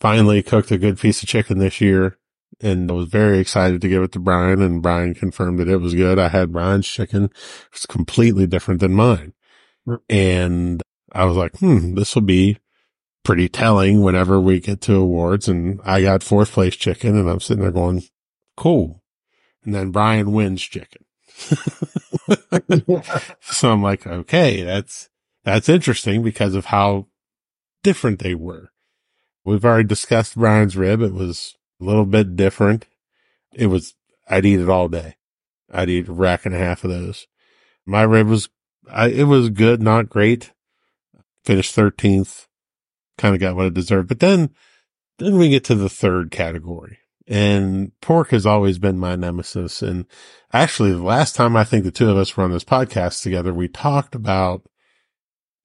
finally 0.00 0.42
cooked 0.42 0.70
a 0.70 0.78
good 0.78 0.98
piece 0.98 1.22
of 1.22 1.28
chicken 1.28 1.58
this 1.58 1.80
year 1.80 2.17
and 2.60 2.90
I 2.90 2.94
was 2.94 3.08
very 3.08 3.38
excited 3.38 3.80
to 3.80 3.88
give 3.88 4.02
it 4.02 4.12
to 4.12 4.18
Brian 4.18 4.60
and 4.60 4.82
Brian 4.82 5.14
confirmed 5.14 5.60
that 5.60 5.68
it 5.68 5.76
was 5.76 5.94
good. 5.94 6.18
I 6.18 6.28
had 6.28 6.52
Brian's 6.52 6.88
chicken. 6.88 7.24
It 7.24 7.32
was 7.72 7.86
completely 7.86 8.46
different 8.46 8.80
than 8.80 8.94
mine. 8.94 9.34
Mm. 9.86 10.00
And 10.08 10.82
I 11.12 11.24
was 11.24 11.36
like, 11.36 11.56
hmm, 11.58 11.94
this 11.94 12.14
will 12.14 12.22
be 12.22 12.58
pretty 13.24 13.48
telling 13.48 14.02
whenever 14.02 14.40
we 14.40 14.58
get 14.58 14.80
to 14.82 14.96
awards. 14.96 15.48
And 15.48 15.80
I 15.84 16.02
got 16.02 16.22
fourth 16.22 16.52
place 16.52 16.74
chicken 16.74 17.16
and 17.16 17.28
I'm 17.28 17.40
sitting 17.40 17.62
there 17.62 17.70
going, 17.70 18.02
cool. 18.56 19.02
And 19.64 19.74
then 19.74 19.90
Brian 19.90 20.32
wins 20.32 20.62
chicken. 20.62 21.04
so 23.40 23.70
I'm 23.70 23.82
like, 23.82 24.06
okay, 24.06 24.62
that's, 24.62 25.08
that's 25.44 25.68
interesting 25.68 26.22
because 26.22 26.54
of 26.54 26.66
how 26.66 27.06
different 27.82 28.18
they 28.18 28.34
were. 28.34 28.70
We've 29.44 29.64
already 29.64 29.86
discussed 29.86 30.36
Brian's 30.36 30.76
rib. 30.76 31.00
It 31.00 31.14
was 31.14 31.54
a 31.80 31.84
little 31.84 32.06
bit 32.06 32.36
different. 32.36 32.86
It 33.52 33.66
was, 33.66 33.94
I'd 34.28 34.46
eat 34.46 34.60
it 34.60 34.68
all 34.68 34.88
day. 34.88 35.16
I'd 35.72 35.90
eat 35.90 36.08
a 36.08 36.12
rack 36.12 36.46
and 36.46 36.54
a 36.54 36.58
half 36.58 36.84
of 36.84 36.90
those. 36.90 37.26
My 37.86 38.02
rib 38.02 38.28
was, 38.28 38.48
I, 38.90 39.08
it 39.08 39.24
was 39.24 39.50
good, 39.50 39.82
not 39.82 40.08
great. 40.08 40.52
Finished 41.44 41.74
13th. 41.76 42.46
Kind 43.16 43.34
of 43.34 43.40
got 43.40 43.56
what 43.56 43.66
it 43.66 43.74
deserved. 43.74 44.08
But 44.08 44.20
then, 44.20 44.50
then 45.18 45.38
we 45.38 45.48
get 45.48 45.64
to 45.64 45.74
the 45.74 45.88
third 45.88 46.30
category 46.30 46.98
and 47.28 47.92
pork 48.00 48.30
has 48.30 48.46
always 48.46 48.78
been 48.78 48.98
my 48.98 49.14
nemesis. 49.14 49.82
And 49.82 50.06
actually 50.52 50.92
the 50.92 51.02
last 51.02 51.36
time 51.36 51.56
I 51.56 51.64
think 51.64 51.84
the 51.84 51.90
two 51.90 52.10
of 52.10 52.16
us 52.16 52.36
were 52.36 52.44
on 52.44 52.52
this 52.52 52.64
podcast 52.64 53.22
together, 53.22 53.52
we 53.52 53.68
talked 53.68 54.14
about 54.14 54.62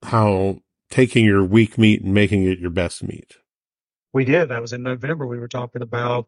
how 0.03 0.59
taking 0.91 1.23
your 1.23 1.43
weak 1.43 1.77
meat 1.77 2.03
and 2.03 2.13
making 2.13 2.43
it 2.43 2.59
your 2.59 2.69
best 2.69 3.01
meat. 3.01 3.37
We 4.13 4.25
did. 4.25 4.49
That 4.49 4.61
was 4.61 4.73
in 4.73 4.83
November. 4.83 5.25
We 5.25 5.39
were 5.39 5.47
talking 5.47 5.81
about 5.81 6.27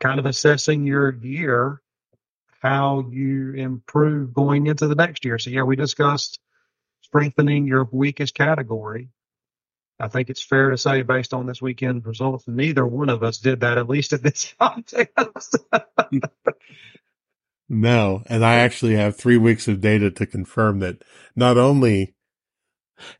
kind 0.00 0.18
of 0.18 0.26
assessing 0.26 0.84
your 0.84 1.14
year, 1.14 1.80
how 2.60 3.08
you 3.10 3.52
improve 3.52 4.34
going 4.34 4.66
into 4.66 4.88
the 4.88 4.96
next 4.96 5.24
year. 5.24 5.38
So, 5.38 5.50
yeah, 5.50 5.62
we 5.62 5.76
discussed 5.76 6.40
strengthening 7.02 7.66
your 7.66 7.88
weakest 7.90 8.34
category. 8.34 9.08
I 9.98 10.08
think 10.08 10.28
it's 10.28 10.42
fair 10.42 10.70
to 10.70 10.76
say, 10.76 11.02
based 11.02 11.32
on 11.32 11.46
this 11.46 11.62
weekend 11.62 12.04
results, 12.04 12.44
neither 12.46 12.86
one 12.86 13.08
of 13.08 13.22
us 13.22 13.38
did 13.38 13.60
that, 13.60 13.78
at 13.78 13.88
least 13.88 14.12
at 14.12 14.22
this 14.22 14.52
contest. 14.60 15.56
No, 17.68 18.22
and 18.26 18.44
I 18.44 18.56
actually 18.56 18.94
have 18.96 19.16
three 19.16 19.38
weeks 19.38 19.68
of 19.68 19.80
data 19.80 20.10
to 20.10 20.26
confirm 20.26 20.80
that 20.80 21.02
not 21.34 21.56
only 21.56 22.15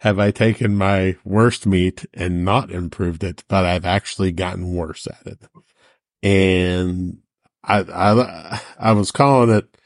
have 0.00 0.18
I 0.18 0.30
taken 0.30 0.76
my 0.76 1.16
worst 1.24 1.66
meat 1.66 2.06
and 2.14 2.44
not 2.44 2.70
improved 2.70 3.24
it, 3.24 3.44
but 3.48 3.64
I've 3.64 3.84
actually 3.86 4.32
gotten 4.32 4.74
worse 4.74 5.06
at 5.06 5.26
it. 5.26 5.38
And 6.22 7.18
I, 7.64 7.80
I, 7.80 8.60
I 8.78 8.92
was 8.92 9.10
calling 9.10 9.50
it 9.50 9.76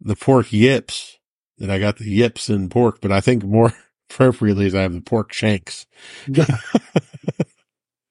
the 0.00 0.16
pork 0.16 0.52
yips 0.52 1.18
and 1.58 1.72
I 1.72 1.78
got 1.78 1.98
the 1.98 2.10
yips 2.10 2.50
in 2.50 2.68
pork, 2.68 3.00
but 3.00 3.12
I 3.12 3.20
think 3.20 3.44
more 3.44 3.72
appropriately 4.10 4.66
is 4.66 4.74
I 4.74 4.82
have 4.82 4.94
the 4.94 5.00
pork 5.00 5.32
shanks. 5.32 5.86
yeah, 6.26 6.58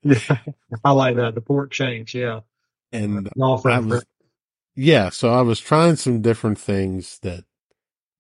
I 0.84 0.92
like 0.92 1.18
that. 1.18 1.36
The 1.36 1.42
pork 1.42 1.74
shanks. 1.74 2.14
Yeah. 2.14 2.42
And 2.92 3.30
I 3.66 3.80
was, 3.80 4.06
yeah, 4.76 5.10
so 5.10 5.34
I 5.34 5.42
was 5.42 5.60
trying 5.60 5.96
some 5.98 6.22
different 6.22 6.60
things 6.60 7.20
that, 7.24 7.46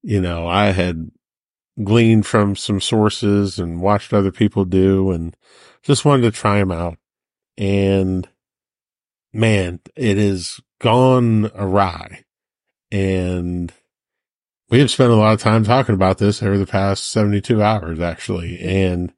you 0.04 0.22
know, 0.22 0.48
I 0.48 0.68
had 0.68 1.12
gleaned 1.84 2.26
from 2.26 2.56
some 2.56 2.82
sources 2.82 3.60
and 3.60 3.82
watched 3.82 4.14
other 4.14 4.32
people 4.32 4.66
do 4.66 5.12
and 5.12 5.36
just 5.84 6.06
wanted 6.06 6.24
to 6.24 6.32
try 6.32 6.60
them 6.60 6.72
out. 6.72 6.98
And 7.58 8.28
man, 9.34 9.80
it 9.96 10.18
has 10.18 10.60
gone 10.80 11.50
awry. 11.56 12.24
And 12.92 13.72
we 14.70 14.80
have 14.80 14.92
spent 14.92 15.12
a 15.12 15.16
lot 15.16 15.34
of 15.34 15.42
time 15.42 15.64
talking 15.64 15.96
about 15.96 16.18
this 16.18 16.42
over 16.44 16.58
the 16.58 16.66
past 16.66 17.10
72 17.12 17.62
hours, 17.62 18.00
actually. 18.00 18.60
And 18.60 19.14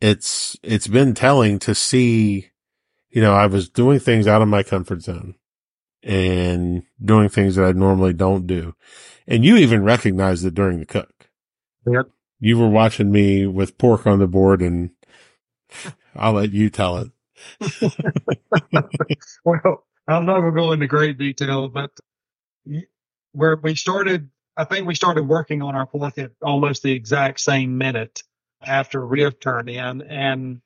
it's, 0.00 0.56
it's 0.62 0.88
been 0.88 1.14
telling 1.14 1.58
to 1.60 1.74
see, 1.74 2.50
you 3.10 3.22
know, 3.22 3.34
I 3.34 3.46
was 3.46 3.68
doing 3.68 3.98
things 3.98 4.26
out 4.26 4.42
of 4.42 4.48
my 4.48 4.62
comfort 4.62 5.02
zone 5.02 5.34
and 6.02 6.82
doing 7.02 7.28
things 7.28 7.56
that 7.56 7.64
I 7.64 7.72
normally 7.72 8.12
don't 8.12 8.46
do. 8.46 8.74
And 9.26 9.44
you 9.44 9.56
even 9.56 9.84
recognized 9.84 10.44
it 10.44 10.54
during 10.54 10.80
the 10.80 10.86
cook. 10.86 11.19
Yep. 11.86 12.10
You 12.40 12.58
were 12.58 12.68
watching 12.68 13.12
me 13.12 13.46
with 13.46 13.78
pork 13.78 14.06
on 14.06 14.18
the 14.18 14.26
board 14.26 14.62
and 14.62 14.90
I'll 16.14 16.32
let 16.32 16.52
you 16.52 16.70
tell 16.70 16.96
it. 16.98 17.10
well, 19.44 19.86
I'm 20.08 20.26
not 20.26 20.40
going 20.40 20.54
to 20.54 20.60
go 20.60 20.72
into 20.72 20.86
great 20.86 21.18
detail, 21.18 21.68
but 21.68 21.90
where 23.32 23.56
we 23.56 23.74
started, 23.74 24.30
I 24.56 24.64
think 24.64 24.86
we 24.86 24.94
started 24.94 25.26
working 25.26 25.62
on 25.62 25.74
our 25.74 25.86
pork 25.86 26.18
at 26.18 26.32
almost 26.42 26.82
the 26.82 26.92
exact 26.92 27.40
same 27.40 27.78
minute 27.78 28.22
after 28.62 29.04
Riv 29.04 29.40
turned 29.40 29.70
in, 29.70 30.02
and 30.02 30.60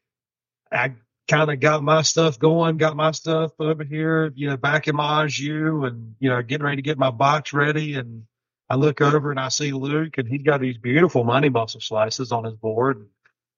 I 0.73 0.95
kind 1.29 1.51
of 1.51 1.61
got 1.61 1.83
my 1.83 2.03
stuff 2.03 2.39
going, 2.39 2.77
got 2.77 2.97
my 2.97 3.13
stuff 3.13 3.53
over 3.59 3.85
here, 3.85 4.33
you 4.35 4.49
know, 4.49 4.57
back 4.57 4.89
in 4.89 4.97
my 4.97 5.27
you 5.31 5.85
and 5.85 6.15
you 6.19 6.29
know, 6.29 6.43
getting 6.43 6.65
ready 6.65 6.77
to 6.77 6.83
get 6.83 6.99
my 6.99 7.11
box 7.11 7.53
ready, 7.53 7.95
and 7.95 8.25
I 8.69 8.77
look 8.77 9.01
over 9.01 9.31
and 9.31 9.41
I 9.41 9.49
see 9.49 9.73
Luke, 9.73 10.19
and 10.19 10.27
he's 10.27 10.43
got 10.43 10.61
these 10.61 10.79
beautiful 10.79 11.25
money 11.25 11.49
muscle 11.49 11.81
slices 11.81 12.33
on 12.33 12.45
his 12.45 12.55
board. 12.55 13.09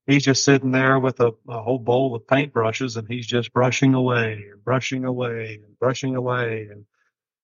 He's 0.07 0.25
just 0.25 0.45
sitting 0.45 0.71
there 0.73 0.99
with 0.99 1.21
a, 1.21 1.33
a 1.49 1.63
whole 1.63 1.79
bowl 1.79 2.15
of 2.15 2.27
paintbrushes, 2.27 2.97
and 2.97 3.09
he's 3.09 3.27
just 3.27 3.53
brushing 3.53 3.95
away 3.95 4.47
and 4.51 4.65
brushing 4.65 5.05
away 5.05 5.61
and 5.65 5.79
brushing 5.79 6.17
away. 6.17 6.69
And 6.71 6.87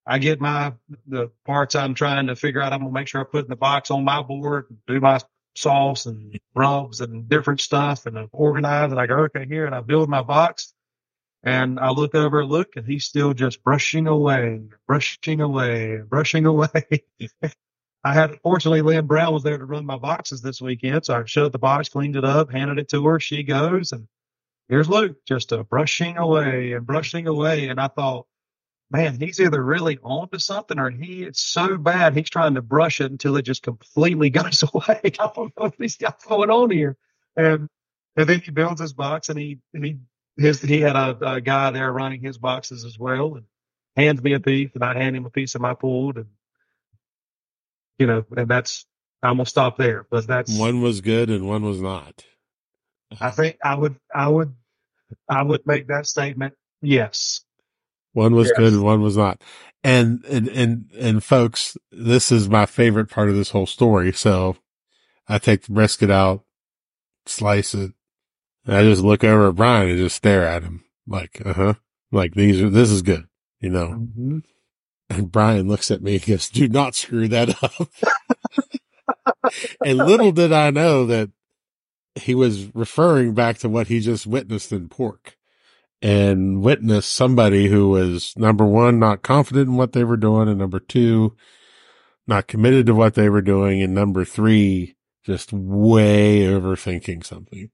I 0.06 0.18
get 0.18 0.40
my 0.40 0.74
the 1.06 1.30
parts 1.44 1.74
I'm 1.74 1.94
trying 1.94 2.28
to 2.28 2.36
figure 2.36 2.60
out. 2.60 2.72
I'm 2.72 2.80
gonna 2.80 2.92
make 2.92 3.08
sure 3.08 3.20
I 3.20 3.24
put 3.24 3.44
in 3.44 3.50
the 3.50 3.56
box 3.56 3.90
on 3.90 4.04
my 4.04 4.22
board, 4.22 4.66
do 4.86 5.00
my 5.00 5.20
sauce 5.54 6.06
and 6.06 6.38
rubs 6.54 7.00
and 7.00 7.28
different 7.28 7.60
stuff, 7.60 8.06
and 8.06 8.28
organize. 8.32 8.90
And 8.90 9.00
I 9.00 9.06
go, 9.06 9.16
okay, 9.24 9.46
here, 9.46 9.66
and 9.66 9.74
I 9.74 9.80
build 9.80 10.08
my 10.08 10.22
box. 10.22 10.74
And 11.44 11.80
I 11.80 11.90
look 11.90 12.14
over 12.14 12.44
Luke, 12.44 12.74
and 12.76 12.86
he's 12.86 13.04
still 13.04 13.34
just 13.34 13.64
brushing 13.64 14.06
away, 14.06 14.62
brushing 14.86 15.40
away, 15.40 15.98
brushing 15.98 16.46
away. 16.46 17.04
I 18.04 18.14
had, 18.14 18.38
fortunately, 18.42 18.82
Lynn 18.82 19.06
Brown 19.06 19.32
was 19.32 19.42
there 19.42 19.58
to 19.58 19.64
run 19.64 19.86
my 19.86 19.96
boxes 19.96 20.40
this 20.40 20.60
weekend. 20.60 21.04
So 21.04 21.14
I 21.14 21.24
showed 21.24 21.52
the 21.52 21.58
box, 21.58 21.88
cleaned 21.88 22.16
it 22.16 22.24
up, 22.24 22.50
handed 22.50 22.78
it 22.78 22.88
to 22.90 23.04
her. 23.06 23.20
She 23.20 23.42
goes, 23.42 23.92
and 23.92 24.08
here's 24.68 24.88
Luke 24.88 25.16
just 25.26 25.52
uh, 25.52 25.62
brushing 25.64 26.16
away 26.16 26.72
and 26.72 26.86
brushing 26.86 27.26
away. 27.26 27.68
And 27.68 27.80
I 27.80 27.88
thought, 27.88 28.26
man, 28.90 29.18
he's 29.18 29.40
either 29.40 29.62
really 29.62 29.98
on 30.02 30.28
to 30.30 30.38
something 30.38 30.78
or 30.78 30.90
he, 30.90 31.22
it's 31.24 31.42
so 31.42 31.76
bad. 31.76 32.16
He's 32.16 32.30
trying 32.30 32.54
to 32.54 32.62
brush 32.62 33.00
it 33.00 33.10
until 33.10 33.36
it 33.36 33.42
just 33.42 33.62
completely 33.62 34.30
goes 34.30 34.62
away. 34.62 35.00
I 35.04 35.10
don't 35.10 35.36
know 35.36 35.52
what 35.54 35.74
he's 35.78 35.96
got 35.96 36.22
going 36.24 36.50
on 36.50 36.70
here. 36.70 36.96
And, 37.36 37.68
and 38.16 38.28
then 38.28 38.40
he 38.40 38.50
builds 38.50 38.80
his 38.80 38.92
box 38.92 39.28
and 39.28 39.38
he, 39.38 39.58
and 39.74 39.84
he, 39.84 39.98
his, 40.36 40.60
he 40.60 40.80
had 40.80 40.96
a, 40.96 41.34
a 41.34 41.40
guy 41.40 41.70
there 41.70 41.92
running 41.92 42.20
his 42.22 42.38
boxes 42.38 42.84
as 42.84 42.98
well 42.98 43.34
and 43.34 43.44
hands 43.96 44.22
me 44.22 44.32
a 44.32 44.40
piece 44.40 44.70
and 44.74 44.82
I 44.84 44.94
hand 44.94 45.16
him 45.16 45.26
a 45.26 45.30
piece 45.30 45.54
of 45.54 45.60
my 45.60 45.74
pulled 45.74 46.16
and, 46.16 46.26
you 47.98 48.06
know, 48.06 48.24
and 48.36 48.48
that's, 48.48 48.86
I'm 49.22 49.36
gonna 49.36 49.46
stop 49.46 49.76
there, 49.76 50.06
but 50.10 50.26
that's, 50.26 50.58
One 50.58 50.82
was 50.82 51.00
good 51.00 51.30
and 51.30 51.46
one 51.48 51.62
was 51.62 51.80
not. 51.80 52.24
I 53.20 53.30
think 53.30 53.58
I 53.62 53.74
would, 53.74 53.96
I 54.14 54.26
would, 54.28 54.54
I 55.28 55.42
would 55.42 55.66
make 55.66 55.88
that 55.88 56.06
statement. 56.06 56.54
Yes. 56.80 57.44
One 58.14 58.34
was 58.34 58.48
Yes. 58.48 58.56
good 58.58 58.72
and 58.72 58.82
one 58.82 59.02
was 59.02 59.16
not. 59.16 59.42
And, 59.84 60.24
and, 60.24 60.48
and, 60.48 60.90
and 60.98 61.22
folks, 61.22 61.76
this 61.90 62.32
is 62.32 62.48
my 62.48 62.66
favorite 62.66 63.10
part 63.10 63.28
of 63.28 63.34
this 63.34 63.50
whole 63.50 63.66
story. 63.66 64.12
So 64.12 64.56
I 65.28 65.38
take 65.38 65.62
the 65.62 65.72
brisket 65.72 66.10
out, 66.10 66.44
slice 67.26 67.74
it, 67.74 67.92
and 68.66 68.76
I 68.76 68.82
just 68.84 69.02
look 69.02 69.24
over 69.24 69.48
at 69.48 69.56
Brian 69.56 69.90
and 69.90 69.98
just 69.98 70.16
stare 70.16 70.46
at 70.46 70.62
him 70.62 70.84
like, 71.06 71.42
uh 71.44 71.52
huh. 71.52 71.74
Like 72.10 72.34
these 72.34 72.60
are, 72.60 72.68
this 72.68 72.90
is 72.90 73.02
good, 73.02 73.26
you 73.60 73.70
know? 73.70 73.88
Mm-hmm. 73.88 74.38
And 75.08 75.32
Brian 75.32 75.68
looks 75.68 75.90
at 75.90 76.02
me 76.02 76.14
and 76.14 76.26
goes, 76.26 76.48
do 76.48 76.68
not 76.68 76.94
screw 76.94 77.28
that 77.28 77.62
up. 77.62 77.88
and 79.84 79.98
little 79.98 80.32
did 80.32 80.52
I 80.52 80.70
know 80.70 81.06
that 81.06 81.30
he 82.14 82.34
was 82.34 82.74
referring 82.74 83.34
back 83.34 83.58
to 83.58 83.68
what 83.68 83.88
he 83.88 84.00
just 84.00 84.26
witnessed 84.26 84.72
in 84.72 84.88
pork 84.88 85.36
and 86.02 86.62
witnessed 86.62 87.12
somebody 87.12 87.68
who 87.68 87.88
was 87.90 88.34
number 88.36 88.64
one, 88.64 88.98
not 88.98 89.22
confident 89.22 89.68
in 89.68 89.76
what 89.76 89.92
they 89.92 90.04
were 90.04 90.16
doing. 90.16 90.48
And 90.48 90.58
number 90.58 90.80
two, 90.80 91.36
not 92.26 92.46
committed 92.46 92.86
to 92.86 92.94
what 92.94 93.14
they 93.14 93.28
were 93.28 93.42
doing. 93.42 93.82
And 93.82 93.94
number 93.94 94.24
three, 94.24 94.96
just 95.24 95.52
way 95.52 96.40
overthinking 96.40 97.24
something. 97.24 97.70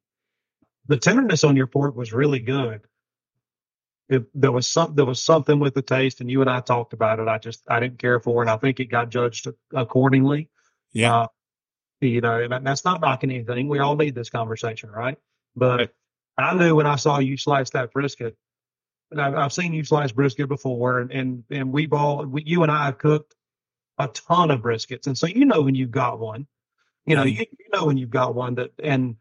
The 0.88 0.97
tenderness 0.97 1.45
on 1.45 1.57
your 1.57 1.66
pork 1.66 1.97
was 1.97 2.12
really 2.12 2.40
good. 2.40 2.80
It, 4.09 4.25
there 4.35 4.52
was 4.52 4.66
some, 4.66 4.95
there 4.95 5.04
was 5.04 5.23
something 5.23 5.61
with 5.61 5.75
the 5.75 5.83
taste, 5.83 6.21
and 6.21 6.30
you 6.30 6.40
and 6.40 6.49
I 6.49 6.61
talked 6.61 6.95
about 6.95 7.21
it. 7.21 7.28
I 7.28 7.38
just, 7.38 7.62
I 7.68 7.78
didn't 7.78 7.99
care 7.99 8.21
for, 8.21 8.42
it, 8.42 8.47
and 8.47 8.50
I 8.50 8.57
think 8.57 8.80
it 8.80 8.87
got 8.87 9.11
judged 9.11 9.49
accordingly. 9.75 10.49
Yeah. 10.92 11.14
Uh, 11.14 11.26
you 12.00 12.21
know, 12.21 12.40
and 12.40 12.66
that's 12.66 12.85
not 12.85 13.00
knocking 13.00 13.30
anything. 13.30 13.68
We 13.68 13.80
all 13.80 13.97
need 13.97 14.14
this 14.14 14.30
conversation, 14.30 14.90
right? 14.90 15.18
But 15.57 15.78
Right. 15.78 15.90
I 16.38 16.54
knew 16.54 16.76
when 16.76 16.87
I 16.87 16.97
saw 16.97 17.18
you 17.18 17.37
slice 17.37 17.71
that 17.71 17.92
brisket, 17.92 18.37
and 19.11 19.21
I've, 19.21 19.35
I've 19.35 19.52
seen 19.52 19.73
you 19.73 19.83
slice 19.85 20.12
brisket 20.12 20.49
before, 20.49 21.00
and 21.00 21.11
and, 21.11 21.45
and 21.50 21.73
we've 21.73 21.92
all, 21.92 22.25
we, 22.25 22.45
you 22.45 22.62
and 22.62 22.71
I 22.71 22.87
have 22.87 22.99
cooked 22.99 23.35
a 23.99 24.07
ton 24.07 24.52
of 24.52 24.61
briskets, 24.61 25.09
and 25.09 25.18
so 25.18 25.26
you 25.26 25.45
know 25.45 25.62
when 25.62 25.75
you've 25.75 25.90
got 25.90 26.21
one, 26.21 26.47
you 27.04 27.16
know, 27.16 27.25
you, 27.25 27.45
you 27.59 27.66
know 27.73 27.87
when 27.87 27.97
you've 27.97 28.11
got 28.11 28.37
one 28.37 28.54
that, 28.54 28.71
and 28.83 29.16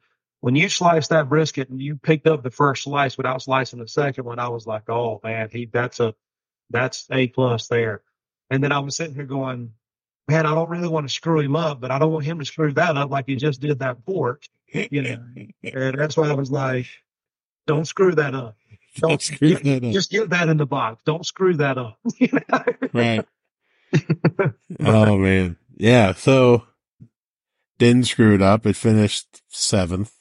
when 0.48 0.56
you 0.56 0.70
sliced 0.70 1.10
that 1.10 1.27
brisket 1.27 1.68
and 1.68 1.82
you 1.82 1.98
picked 1.98 2.25
up 2.25 2.42
the 2.42 2.50
first 2.50 2.84
slice 2.84 3.18
without 3.18 3.42
slicing 3.42 3.80
the 3.80 3.88
second 3.89 4.24
one, 4.24 4.39
I 4.39 4.48
was 4.48 4.66
like, 4.66 4.88
oh 4.88 5.20
man, 5.22 5.50
he 5.51 5.66
that's 5.66 6.00
a 6.00 6.16
that's 6.70 7.06
a 7.12 7.27
plus 7.27 7.68
there. 7.68 8.01
And 8.50 8.63
then 8.63 8.72
I 8.72 8.80
was 8.80 8.96
sitting 8.96 9.13
here 9.13 9.25
going, 9.25 9.74
man, 10.30 10.46
I 10.46 10.56
don't 10.56 10.70
really 10.70 10.88
want 10.88 11.06
to 11.06 11.13
screw 11.13 11.42
him 11.42 11.58
up, 11.58 11.82
but 11.82 11.92
I 11.92 12.00
don't 12.00 12.13
want 12.13 12.24
him 12.24 12.39
to 12.39 12.46
screw 12.46 12.72
that 12.75 12.96
up 12.96 13.12
like 13.12 13.25
he 13.27 13.36
just 13.36 13.60
did 13.60 13.80
that 13.80 14.06
pork. 14.06 14.44
You 14.72 15.01
know, 15.01 15.20
and 15.63 16.00
that's 16.00 16.16
why 16.16 16.30
I 16.30 16.34
was 16.34 16.50
like, 16.50 16.86
don't 17.66 17.84
screw 17.84 18.16
that 18.16 18.34
up. 18.34 18.56
Don't 18.96 19.22
screw 19.22 19.54
that 19.54 19.84
up. 19.84 19.92
Just 19.92 20.12
get 20.12 20.30
that 20.30 20.48
in 20.48 20.56
the 20.56 20.66
box. 20.66 21.01
Don't 21.04 21.25
screw 21.25 21.58
that 21.58 21.77
up. 21.77 22.00
You 22.20 22.30
know? 22.32 22.63
Right. 22.94 23.25
oh 24.80 25.18
man. 25.18 25.58
Yeah. 25.75 26.13
So 26.13 26.63
didn't 27.77 28.08
screw 28.08 28.34
it 28.34 28.42
up. 28.42 28.66
It 28.66 28.75
finished 28.75 29.42
seventh, 29.50 30.16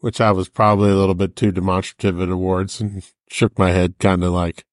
which 0.00 0.20
I 0.20 0.32
was 0.32 0.48
probably 0.48 0.90
a 0.90 0.96
little 0.96 1.14
bit 1.14 1.36
too 1.36 1.52
demonstrative 1.52 2.20
at 2.20 2.28
awards 2.28 2.80
and 2.80 3.02
shook 3.30 3.58
my 3.58 3.70
head 3.70 3.98
kind 3.98 4.24
of 4.24 4.32
like 4.32 4.64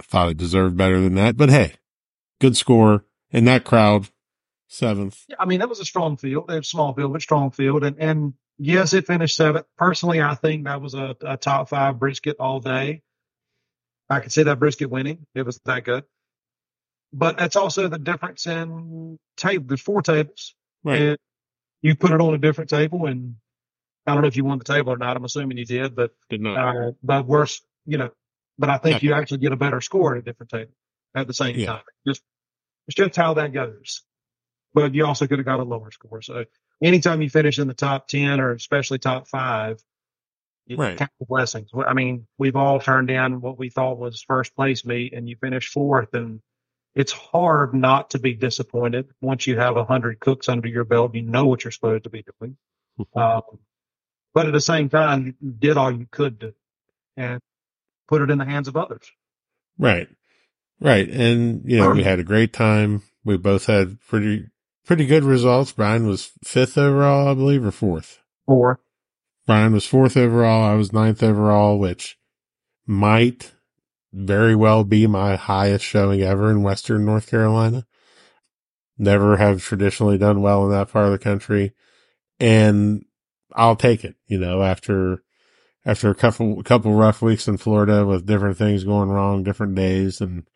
I 0.00 0.04
thought 0.04 0.30
it 0.30 0.36
deserved 0.36 0.76
better 0.76 1.00
than 1.00 1.14
that. 1.16 1.36
But 1.36 1.50
hey, 1.50 1.74
good 2.40 2.56
score 2.56 3.04
in 3.30 3.44
that 3.46 3.64
crowd. 3.64 4.08
Seventh. 4.68 5.26
Yeah, 5.28 5.36
I 5.38 5.44
mean, 5.44 5.60
that 5.60 5.68
was 5.68 5.80
a 5.80 5.84
strong 5.84 6.16
field. 6.16 6.50
It 6.50 6.54
was 6.54 6.66
a 6.66 6.70
small 6.70 6.94
field, 6.94 7.12
but 7.12 7.20
strong 7.20 7.50
field. 7.50 7.84
And, 7.84 7.98
and 7.98 8.32
yes, 8.56 8.94
it 8.94 9.06
finished 9.06 9.36
seventh. 9.36 9.66
Personally, 9.76 10.22
I 10.22 10.34
think 10.34 10.64
that 10.64 10.80
was 10.80 10.94
a, 10.94 11.14
a 11.20 11.36
top 11.36 11.68
five 11.68 11.98
brisket 11.98 12.36
all 12.40 12.58
day. 12.58 13.02
I 14.08 14.20
could 14.20 14.32
see 14.32 14.44
that 14.44 14.58
brisket 14.58 14.88
winning. 14.88 15.26
It 15.34 15.44
was 15.44 15.60
that 15.66 15.84
good. 15.84 16.04
But 17.12 17.36
that's 17.36 17.56
also 17.56 17.88
the 17.88 17.98
difference 17.98 18.46
in 18.46 19.18
table. 19.36 19.66
There's 19.68 19.82
four 19.82 20.00
tables. 20.00 20.54
Right. 20.82 21.00
And 21.02 21.18
you 21.82 21.94
put 21.94 22.12
it 22.12 22.20
on 22.22 22.32
a 22.32 22.38
different 22.38 22.70
table. 22.70 23.04
And 23.04 23.36
I 24.06 24.12
don't 24.14 24.22
know 24.22 24.28
if 24.28 24.36
you 24.36 24.44
won 24.44 24.58
the 24.58 24.64
table 24.64 24.92
or 24.92 24.96
not. 24.98 25.16
I'm 25.16 25.24
assuming 25.24 25.58
you 25.58 25.64
did. 25.64 25.94
But, 25.94 26.12
Did 26.28 26.40
not. 26.40 26.58
uh, 26.58 26.92
but 27.02 27.26
worse, 27.26 27.60
you 27.86 27.98
know, 27.98 28.10
but 28.58 28.68
I 28.70 28.78
think 28.78 29.02
you 29.02 29.14
actually 29.14 29.38
get 29.38 29.52
a 29.52 29.56
better 29.56 29.80
score 29.80 30.14
at 30.14 30.18
a 30.18 30.22
different 30.22 30.50
table 30.50 30.72
at 31.14 31.26
the 31.26 31.34
same 31.34 31.56
Yeah. 31.58 31.66
time. 31.66 31.82
Just, 32.06 32.22
it's 32.88 32.96
just 32.96 33.16
how 33.16 33.34
that 33.34 33.52
goes 33.52 34.02
but 34.74 34.94
you 34.94 35.04
also 35.04 35.26
could 35.26 35.38
have 35.38 35.44
got 35.44 35.60
a 35.60 35.64
lower 35.64 35.90
score. 35.90 36.22
So 36.22 36.46
anytime 36.82 37.20
you 37.20 37.28
finish 37.28 37.58
in 37.58 37.68
the 37.68 37.74
top 37.74 38.08
10 38.08 38.40
or 38.40 38.52
especially 38.52 38.98
top 38.98 39.28
five, 39.28 39.82
Right. 40.70 40.96
count 40.96 41.10
the 41.20 41.26
blessings. 41.26 41.68
I 41.74 41.92
mean, 41.92 42.26
we've 42.38 42.56
all 42.56 42.80
turned 42.80 43.08
down 43.08 43.42
what 43.42 43.58
we 43.58 43.68
thought 43.68 43.98
was 43.98 44.22
first 44.22 44.54
place 44.56 44.86
meat 44.86 45.12
and 45.12 45.28
you 45.28 45.36
finish 45.36 45.68
fourth 45.68 46.14
and 46.14 46.40
it's 46.94 47.12
hard 47.12 47.74
not 47.74 48.10
to 48.10 48.18
be 48.18 48.32
disappointed 48.32 49.10
once 49.20 49.46
you 49.46 49.58
have 49.58 49.76
a 49.76 49.84
hundred 49.84 50.20
cooks 50.20 50.48
under 50.48 50.68
your 50.68 50.84
belt. 50.84 51.14
You 51.14 51.20
know 51.20 51.44
what 51.44 51.64
you're 51.64 51.70
supposed 51.70 52.04
to 52.04 52.10
be 52.10 52.24
doing. 52.40 52.56
Um, 53.14 53.42
but 54.34 54.46
at 54.46 54.52
the 54.52 54.60
same 54.60 54.88
time, 54.88 55.36
you 55.40 55.50
did 55.50 55.76
all 55.76 55.90
you 55.90 56.06
could 56.10 56.38
do 56.38 56.52
and 57.16 57.40
put 58.08 58.22
it 58.22 58.30
in 58.30 58.38
the 58.38 58.44
hands 58.44 58.68
of 58.68 58.76
others. 58.76 59.10
Right. 59.78 60.08
Right. 60.80 61.08
And, 61.08 61.62
you 61.64 61.78
know, 61.78 61.90
we 61.90 62.02
had 62.02 62.18
a 62.18 62.24
great 62.24 62.52
time. 62.52 63.02
We 63.24 63.36
both 63.36 63.66
had 63.66 64.00
pretty, 64.00 64.46
pretty 64.84 65.06
good 65.06 65.24
results. 65.24 65.72
Brian 65.72 66.06
was 66.06 66.32
fifth 66.44 66.76
overall, 66.76 67.28
I 67.28 67.34
believe, 67.34 67.64
or 67.64 67.70
fourth. 67.70 68.18
Or 68.46 68.80
Brian 69.46 69.72
was 69.72 69.86
fourth 69.86 70.16
overall. 70.16 70.62
I 70.64 70.74
was 70.74 70.92
ninth 70.92 71.22
overall, 71.22 71.78
which 71.78 72.18
might 72.86 73.52
very 74.12 74.54
well 74.54 74.84
be 74.84 75.06
my 75.06 75.36
highest 75.36 75.84
showing 75.84 76.20
ever 76.22 76.50
in 76.50 76.62
Western 76.62 77.04
North 77.04 77.30
Carolina. 77.30 77.86
Never 78.98 79.36
have 79.36 79.62
traditionally 79.62 80.18
done 80.18 80.42
well 80.42 80.64
in 80.64 80.70
that 80.70 80.90
part 80.90 81.06
of 81.06 81.12
the 81.12 81.18
country. 81.18 81.72
And 82.38 83.04
I'll 83.54 83.76
take 83.76 84.04
it, 84.04 84.16
you 84.26 84.38
know, 84.38 84.62
after, 84.62 85.22
after 85.84 86.10
a 86.10 86.14
couple, 86.14 86.62
couple 86.62 86.94
rough 86.94 87.22
weeks 87.22 87.48
in 87.48 87.56
Florida 87.56 88.06
with 88.06 88.26
different 88.26 88.56
things 88.56 88.84
going 88.84 89.08
wrong, 89.10 89.42
different 89.42 89.74
days 89.74 90.20
and 90.20 90.48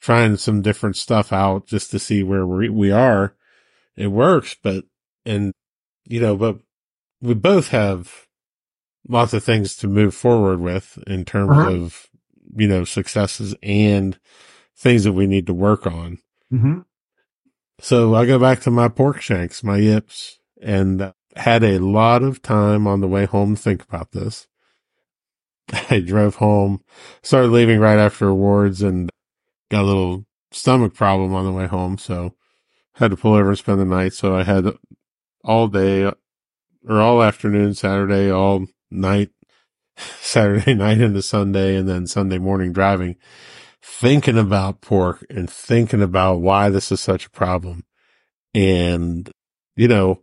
trying 0.00 0.36
some 0.36 0.62
different 0.62 0.96
stuff 0.96 1.32
out 1.32 1.66
just 1.66 1.90
to 1.90 1.98
see 1.98 2.22
where 2.22 2.46
we, 2.46 2.68
we 2.68 2.90
are. 2.90 3.34
It 3.96 4.08
works, 4.08 4.56
but, 4.62 4.84
and, 5.24 5.52
you 6.06 6.20
know, 6.20 6.36
but 6.36 6.58
we 7.20 7.34
both 7.34 7.68
have 7.68 8.26
lots 9.08 9.32
of 9.32 9.44
things 9.44 9.76
to 9.76 9.86
move 9.86 10.14
forward 10.14 10.60
with 10.60 10.98
in 11.06 11.24
terms 11.24 11.50
Uh-huh. 11.50 11.70
of, 11.70 12.08
you 12.56 12.66
know, 12.68 12.84
successes 12.84 13.54
and 13.62 14.18
things 14.76 15.04
that 15.04 15.12
we 15.12 15.26
need 15.26 15.46
to 15.46 15.54
work 15.54 15.86
on. 15.86 16.18
mm-hmm. 16.52 16.80
So 17.80 18.14
I 18.14 18.26
go 18.26 18.38
back 18.38 18.60
to 18.60 18.70
my 18.70 18.88
pork 18.88 19.20
shanks, 19.20 19.62
my 19.64 19.76
yips, 19.78 20.38
and 20.60 21.02
uh, 21.02 21.12
had 21.36 21.62
a 21.64 21.78
lot 21.78 22.22
of 22.22 22.42
time 22.42 22.86
on 22.86 23.00
the 23.00 23.08
way 23.08 23.24
home 23.24 23.56
to 23.56 23.62
think 23.62 23.82
about 23.82 24.12
this. 24.12 24.46
I 25.90 26.00
drove 26.00 26.36
home, 26.36 26.82
started 27.22 27.48
leaving 27.48 27.78
right 27.78 27.98
after 27.98 28.28
awards 28.28 28.82
and 28.82 29.10
got 29.70 29.82
a 29.82 29.86
little 29.86 30.26
stomach 30.50 30.94
problem 30.94 31.34
on 31.34 31.44
the 31.44 31.52
way 31.52 31.66
home. 31.66 31.98
So 31.98 32.34
had 32.94 33.10
to 33.10 33.16
pull 33.16 33.34
over 33.34 33.50
and 33.50 33.58
spend 33.58 33.80
the 33.80 33.84
night. 33.84 34.12
So 34.12 34.36
I 34.36 34.42
had 34.42 34.66
all 35.44 35.68
day 35.68 36.04
or 36.86 37.00
all 37.00 37.22
afternoon, 37.22 37.74
Saturday, 37.74 38.30
all 38.30 38.66
night, 38.90 39.30
Saturday 39.96 40.74
night 40.74 41.00
into 41.00 41.22
Sunday 41.22 41.76
and 41.76 41.88
then 41.88 42.06
Sunday 42.06 42.38
morning 42.38 42.72
driving, 42.72 43.16
thinking 43.80 44.38
about 44.38 44.80
pork 44.80 45.24
and 45.30 45.48
thinking 45.48 46.02
about 46.02 46.40
why 46.40 46.68
this 46.68 46.92
is 46.92 47.00
such 47.00 47.26
a 47.26 47.30
problem. 47.30 47.84
And, 48.54 49.30
you 49.76 49.88
know, 49.88 50.22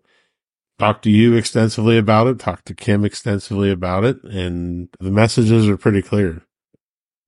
talked 0.79 1.03
to 1.03 1.11
you 1.11 1.35
extensively 1.35 1.97
about 1.97 2.27
it, 2.27 2.39
talked 2.39 2.65
to 2.67 2.73
Kim 2.73 3.05
extensively 3.05 3.69
about 3.69 4.03
it, 4.05 4.23
and 4.23 4.89
the 4.99 5.11
messages 5.11 5.67
are 5.67 5.77
pretty 5.77 6.01
clear. 6.01 6.41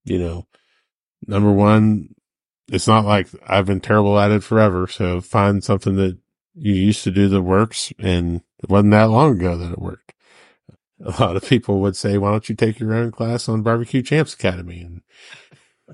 You 0.06 0.18
know, 0.18 0.48
number 1.28 1.52
one, 1.52 2.16
it's 2.72 2.88
not 2.88 3.06
like 3.06 3.28
I've 3.46 3.66
been 3.68 3.82
terrible 3.82 4.18
at 4.18 4.32
it 4.32 4.44
forever. 4.44 4.88
So 4.88 5.22
find 5.22 5.64
something 5.64 5.96
that 5.98 6.18
you 6.56 6.74
used 6.74 7.04
to 7.04 7.12
do 7.12 7.28
that 7.30 7.42
works. 7.44 7.94
And 8.00 8.42
it 8.64 8.70
wasn't 8.70 8.92
that 8.92 9.06
long 9.12 9.38
ago 9.38 9.58
that 9.58 9.74
it 9.74 9.80
worked. 9.80 10.14
A 11.06 11.12
lot 11.22 11.36
of 11.36 11.44
people 11.48 11.82
would 11.82 11.96
say, 11.96 12.18
why 12.18 12.32
don't 12.32 12.48
you 12.50 12.56
take 12.56 12.80
your 12.80 12.94
own 12.94 13.12
class 13.12 13.48
on 13.50 13.62
Barbecue 13.64 14.02
Champs 14.02 14.34
Academy? 14.34 14.82
And 14.82 15.02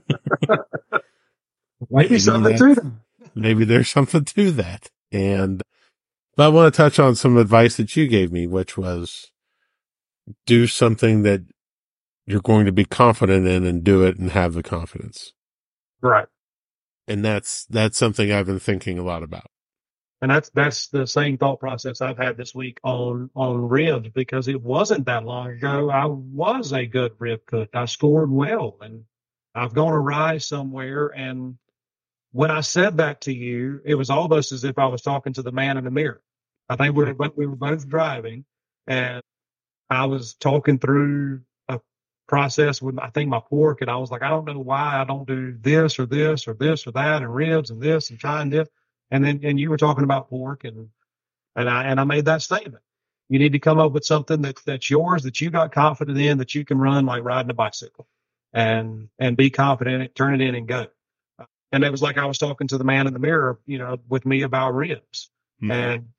Maybe 1.89 2.19
something 2.19 2.55
that- 2.55 2.57
to 2.59 2.75
them. 2.75 3.01
maybe 3.35 3.65
there's 3.65 3.89
something 3.89 4.23
to 4.25 4.51
that. 4.51 4.89
And, 5.11 5.63
but 6.37 6.45
I 6.45 6.49
want 6.49 6.73
to 6.73 6.77
touch 6.77 6.99
on 6.99 7.15
some 7.15 7.35
advice 7.35 7.75
that 7.77 7.95
you 7.97 8.07
gave 8.07 8.31
me, 8.31 8.47
which 8.47 8.77
was 8.77 9.31
do 10.45 10.67
something 10.67 11.23
that 11.23 11.41
you're 12.25 12.41
going 12.41 12.65
to 12.65 12.71
be 12.71 12.85
confident 12.85 13.47
in 13.47 13.65
and 13.65 13.83
do 13.83 14.03
it 14.03 14.17
and 14.17 14.31
have 14.31 14.53
the 14.53 14.63
confidence. 14.63 15.33
Right. 16.01 16.27
And 17.07 17.25
that's, 17.25 17.65
that's 17.65 17.97
something 17.97 18.31
I've 18.31 18.45
been 18.45 18.59
thinking 18.59 18.99
a 18.99 19.03
lot 19.03 19.23
about. 19.23 19.47
And 20.21 20.31
that's 20.31 20.49
that's 20.49 20.87
the 20.87 21.05
same 21.05 21.37
thought 21.37 21.59
process 21.59 22.01
I've 22.01 22.17
had 22.17 22.37
this 22.37 22.55
week 22.55 22.79
on 22.83 23.29
on 23.35 23.69
ribs 23.69 24.09
because 24.09 24.47
it 24.47 24.61
wasn't 24.61 25.05
that 25.05 25.25
long 25.25 25.51
ago. 25.51 25.91
I 25.91 26.05
was 26.07 26.73
a 26.73 26.87
good 26.87 27.11
rib 27.19 27.41
cook. 27.45 27.69
I 27.75 27.85
scored 27.85 28.31
well, 28.31 28.77
and 28.81 29.03
I've 29.53 29.75
gone 29.75 29.93
awry 29.93 30.39
somewhere. 30.39 31.09
And 31.09 31.59
when 32.31 32.49
I 32.49 32.61
said 32.61 32.97
that 32.97 33.21
to 33.21 33.33
you, 33.33 33.79
it 33.85 33.93
was 33.93 34.09
almost 34.09 34.51
as 34.51 34.63
if 34.63 34.79
I 34.79 34.87
was 34.87 35.03
talking 35.03 35.33
to 35.33 35.43
the 35.43 35.51
man 35.51 35.77
in 35.77 35.83
the 35.83 35.91
mirror. 35.91 36.21
I 36.69 36.75
think 36.75 36.95
we 36.95 37.05
were 37.05 37.13
both- 37.13 37.37
we 37.37 37.45
were 37.47 37.55
both 37.55 37.87
driving, 37.87 38.45
and 38.87 39.21
I 39.89 40.05
was 40.05 40.33
talking 40.35 40.79
through 40.79 41.41
a 41.69 41.79
process 42.27 42.81
with 42.81 42.99
I 42.99 43.09
think 43.09 43.29
my 43.29 43.39
pork, 43.39 43.81
and 43.81 43.89
I 43.91 43.97
was 43.97 44.11
like, 44.11 44.23
I 44.23 44.29
don't 44.29 44.45
know 44.45 44.59
why 44.59 44.99
I 45.01 45.05
don't 45.05 45.27
do 45.27 45.53
this 45.59 45.99
or 45.99 46.05
this 46.05 46.47
or 46.47 46.53
this 46.53 46.87
or 46.87 46.91
that, 46.91 47.21
and 47.23 47.33
ribs 47.33 47.69
and 47.71 47.81
this 47.81 48.09
and 48.09 48.19
trying 48.19 48.49
this. 48.49 48.67
And 49.11 49.23
then, 49.23 49.39
and 49.43 49.59
you 49.59 49.69
were 49.69 49.77
talking 49.77 50.03
about 50.03 50.29
pork 50.29 50.65
and, 50.65 50.89
and 51.55 51.69
I, 51.69 51.85
and 51.85 51.99
I 51.99 52.03
made 52.03 52.25
that 52.25 52.41
statement. 52.41 52.83
You 53.29 53.39
need 53.39 53.53
to 53.53 53.59
come 53.59 53.79
up 53.79 53.93
with 53.93 54.05
something 54.05 54.41
that, 54.41 54.59
that's 54.65 54.89
yours, 54.89 55.23
that 55.23 55.39
you 55.41 55.49
got 55.49 55.71
confident 55.71 56.17
in, 56.17 56.39
that 56.39 56.55
you 56.55 56.65
can 56.65 56.77
run 56.79 57.05
like 57.05 57.23
riding 57.23 57.49
a 57.51 57.53
bicycle 57.53 58.07
and, 58.53 59.09
and 59.19 59.37
be 59.37 59.49
confident 59.49 59.95
in 59.95 60.01
it, 60.01 60.15
turn 60.15 60.35
it 60.35 60.45
in 60.45 60.55
and 60.55 60.67
go. 60.67 60.87
and 61.71 61.83
it 61.83 61.91
was 61.91 62.01
like 62.01 62.17
I 62.17 62.25
was 62.25 62.37
talking 62.37 62.67
to 62.69 62.77
the 62.77 62.83
man 62.83 63.07
in 63.07 63.13
the 63.13 63.19
mirror, 63.19 63.59
you 63.65 63.77
know, 63.77 63.97
with 64.09 64.25
me 64.25 64.41
about 64.43 64.75
ribs. 64.75 65.29
Mhm. 65.63 65.71
And 65.71 66.09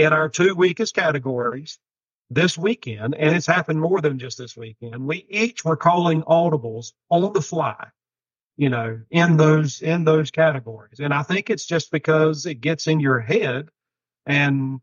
in 0.00 0.14
our 0.14 0.30
two 0.30 0.54
weakest 0.54 0.94
categories 0.94 1.78
this 2.30 2.56
weekend, 2.56 3.14
and 3.14 3.36
it's 3.36 3.46
happened 3.46 3.80
more 3.80 4.00
than 4.00 4.18
just 4.18 4.38
this 4.38 4.56
weekend, 4.56 5.06
we 5.06 5.26
each 5.28 5.62
were 5.62 5.76
calling 5.76 6.22
audibles 6.22 6.92
on 7.10 7.32
the 7.34 7.42
fly, 7.42 7.88
you 8.56 8.70
know, 8.70 9.00
in 9.10 9.36
those 9.36 9.82
in 9.82 10.04
those 10.04 10.30
categories. 10.30 11.00
And 11.00 11.12
I 11.12 11.22
think 11.22 11.50
it's 11.50 11.66
just 11.66 11.90
because 11.90 12.46
it 12.46 12.62
gets 12.62 12.86
in 12.86 13.00
your 13.00 13.20
head 13.20 13.68
and 14.24 14.80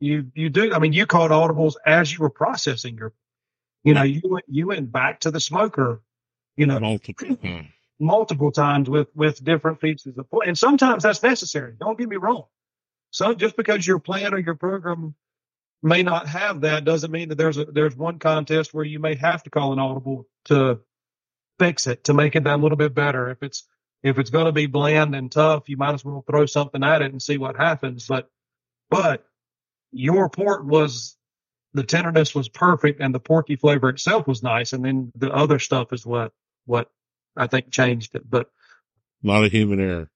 you 0.00 0.32
you 0.34 0.50
do 0.50 0.74
I 0.74 0.80
mean 0.80 0.92
you 0.92 1.06
called 1.06 1.30
audibles 1.30 1.74
as 1.86 2.12
you 2.12 2.18
were 2.18 2.30
processing 2.30 2.96
your 2.96 3.12
you 3.84 3.94
know, 3.94 4.02
you 4.02 4.22
went 4.24 4.46
you 4.48 4.66
went 4.66 4.90
back 4.90 5.20
to 5.20 5.30
the 5.30 5.40
smoker, 5.40 6.02
you 6.56 6.66
know, 6.66 6.80
multiple. 6.80 7.36
Hmm. 7.40 7.60
multiple 8.00 8.50
times 8.50 8.90
with 8.90 9.14
with 9.14 9.44
different 9.44 9.80
pieces 9.80 10.18
of 10.18 10.26
and 10.44 10.58
sometimes 10.58 11.04
that's 11.04 11.22
necessary 11.22 11.74
don't 11.78 11.96
get 11.96 12.08
me 12.08 12.16
wrong 12.16 12.46
so 13.14 13.34
just 13.34 13.56
because 13.56 13.86
your 13.86 13.98
plan 13.98 14.34
or 14.34 14.38
your 14.38 14.54
program 14.54 15.14
may 15.82 16.02
not 16.02 16.26
have 16.28 16.62
that 16.62 16.84
doesn't 16.84 17.10
mean 17.10 17.28
that 17.28 17.38
there's 17.38 17.58
a 17.58 17.64
there's 17.64 17.96
one 17.96 18.18
contest 18.18 18.74
where 18.74 18.84
you 18.84 18.98
may 18.98 19.14
have 19.14 19.42
to 19.42 19.50
call 19.50 19.72
an 19.72 19.78
audible 19.78 20.26
to 20.46 20.80
fix 21.58 21.86
it 21.86 22.04
to 22.04 22.14
make 22.14 22.34
it 22.34 22.44
that 22.44 22.60
little 22.60 22.76
bit 22.76 22.94
better 22.94 23.30
if 23.30 23.42
it's 23.42 23.66
if 24.02 24.18
it's 24.18 24.30
going 24.30 24.46
to 24.46 24.52
be 24.52 24.66
bland 24.66 25.14
and 25.14 25.30
tough 25.30 25.68
you 25.68 25.76
might 25.76 25.94
as 25.94 26.04
well 26.04 26.24
throw 26.28 26.46
something 26.46 26.82
at 26.82 27.02
it 27.02 27.12
and 27.12 27.22
see 27.22 27.38
what 27.38 27.56
happens 27.56 28.06
but 28.06 28.28
but 28.90 29.24
your 29.92 30.28
port 30.28 30.64
was 30.64 31.16
the 31.72 31.84
tenderness 31.84 32.34
was 32.34 32.48
perfect 32.48 33.00
and 33.00 33.14
the 33.14 33.20
porky 33.20 33.56
flavor 33.56 33.88
itself 33.88 34.26
was 34.26 34.42
nice 34.42 34.72
and 34.72 34.84
then 34.84 35.12
the 35.16 35.30
other 35.30 35.58
stuff 35.58 35.92
is 35.92 36.04
what 36.04 36.32
what 36.66 36.90
I 37.36 37.46
think 37.46 37.70
changed 37.70 38.14
it. 38.14 38.28
But 38.28 38.48
A 39.22 39.26
lot 39.26 39.44
of 39.44 39.52
human 39.52 39.80
error. 39.80 40.10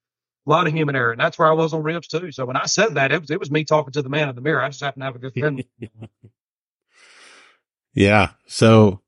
A 0.49 0.51
lot 0.51 0.67
of 0.67 0.73
human 0.73 0.97
error, 0.97 1.13
and 1.13 1.21
that's 1.21 1.39
where 1.39 1.49
I 1.49 1.53
was 1.53 1.75
on 1.75 1.83
ribs 1.83 2.09
too. 2.09 2.33
So 2.33 2.47
when 2.47 2.57
I 2.57 2.67
said 2.67 2.95
that, 2.95 3.13
it 3.13 3.21
was 3.21 3.31
it 3.31 3.39
was 3.39 3.51
me 3.51 3.65
talking 3.65 3.93
to 3.93 4.03
the 4.03 4.09
man 4.09 4.29
in 4.29 4.35
the 4.35 4.41
mirror. 4.41 4.63
I 4.63 4.69
just 4.69 4.81
happened 4.83 5.03
to 5.03 5.07
have 5.07 5.17
a 5.17 5.19
good 5.19 5.35
friend. 5.39 5.63
Yeah. 7.95 8.31
So 8.47 9.01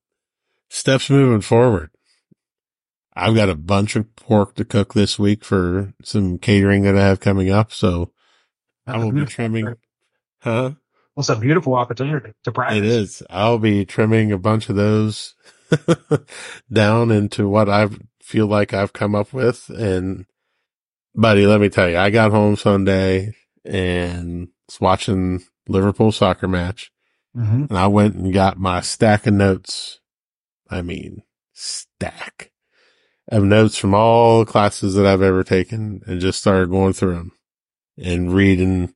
steps 0.68 1.10
moving 1.10 1.40
forward. 1.40 1.90
I've 3.14 3.34
got 3.34 3.48
a 3.48 3.54
bunch 3.54 3.96
of 3.96 4.14
pork 4.16 4.54
to 4.56 4.64
cook 4.64 4.94
this 4.94 5.18
week 5.18 5.44
for 5.44 5.92
some 6.02 6.38
catering 6.38 6.82
that 6.82 6.96
I 6.96 7.02
have 7.02 7.20
coming 7.20 7.50
up. 7.50 7.72
So 7.72 8.12
I 8.86 8.98
will 8.98 9.12
be 9.12 9.26
trimming, 9.26 9.74
huh? 10.40 10.72
It's 11.16 11.28
a 11.28 11.36
beautiful 11.36 11.74
opportunity 11.74 12.32
to 12.44 12.52
practice. 12.52 12.78
It 12.78 12.84
is. 12.84 13.22
I'll 13.28 13.58
be 13.58 13.84
trimming 13.84 14.32
a 14.32 14.38
bunch 14.38 14.68
of 14.68 14.76
those 14.76 15.34
down 16.72 17.10
into 17.10 17.48
what 17.48 17.68
I 17.68 17.88
feel 18.22 18.46
like 18.46 18.72
I've 18.72 18.92
come 18.92 19.14
up 19.14 19.32
with. 19.32 19.68
And 19.68 20.24
buddy, 21.14 21.46
let 21.46 21.60
me 21.60 21.68
tell 21.68 21.88
you, 21.88 21.98
I 21.98 22.10
got 22.10 22.30
home 22.30 22.56
Sunday 22.56 23.34
and 23.64 24.48
was 24.68 24.80
watching 24.80 25.42
Liverpool 25.68 26.12
soccer 26.12 26.48
match 26.48 26.90
hmm 27.34 27.64
and 27.68 27.78
I 27.78 27.86
went 27.86 28.16
and 28.16 28.32
got 28.32 28.58
my 28.58 28.80
stack 28.80 29.26
of 29.26 29.34
notes. 29.34 30.00
I 30.68 30.82
mean, 30.82 31.22
stack 31.52 32.50
of 33.28 33.44
notes 33.44 33.76
from 33.76 33.94
all 33.94 34.40
the 34.40 34.50
classes 34.50 34.94
that 34.94 35.06
I've 35.06 35.22
ever 35.22 35.44
taken 35.44 36.02
and 36.06 36.20
just 36.20 36.40
started 36.40 36.70
going 36.70 36.92
through 36.92 37.14
them 37.14 37.32
and 37.96 38.34
reading 38.34 38.94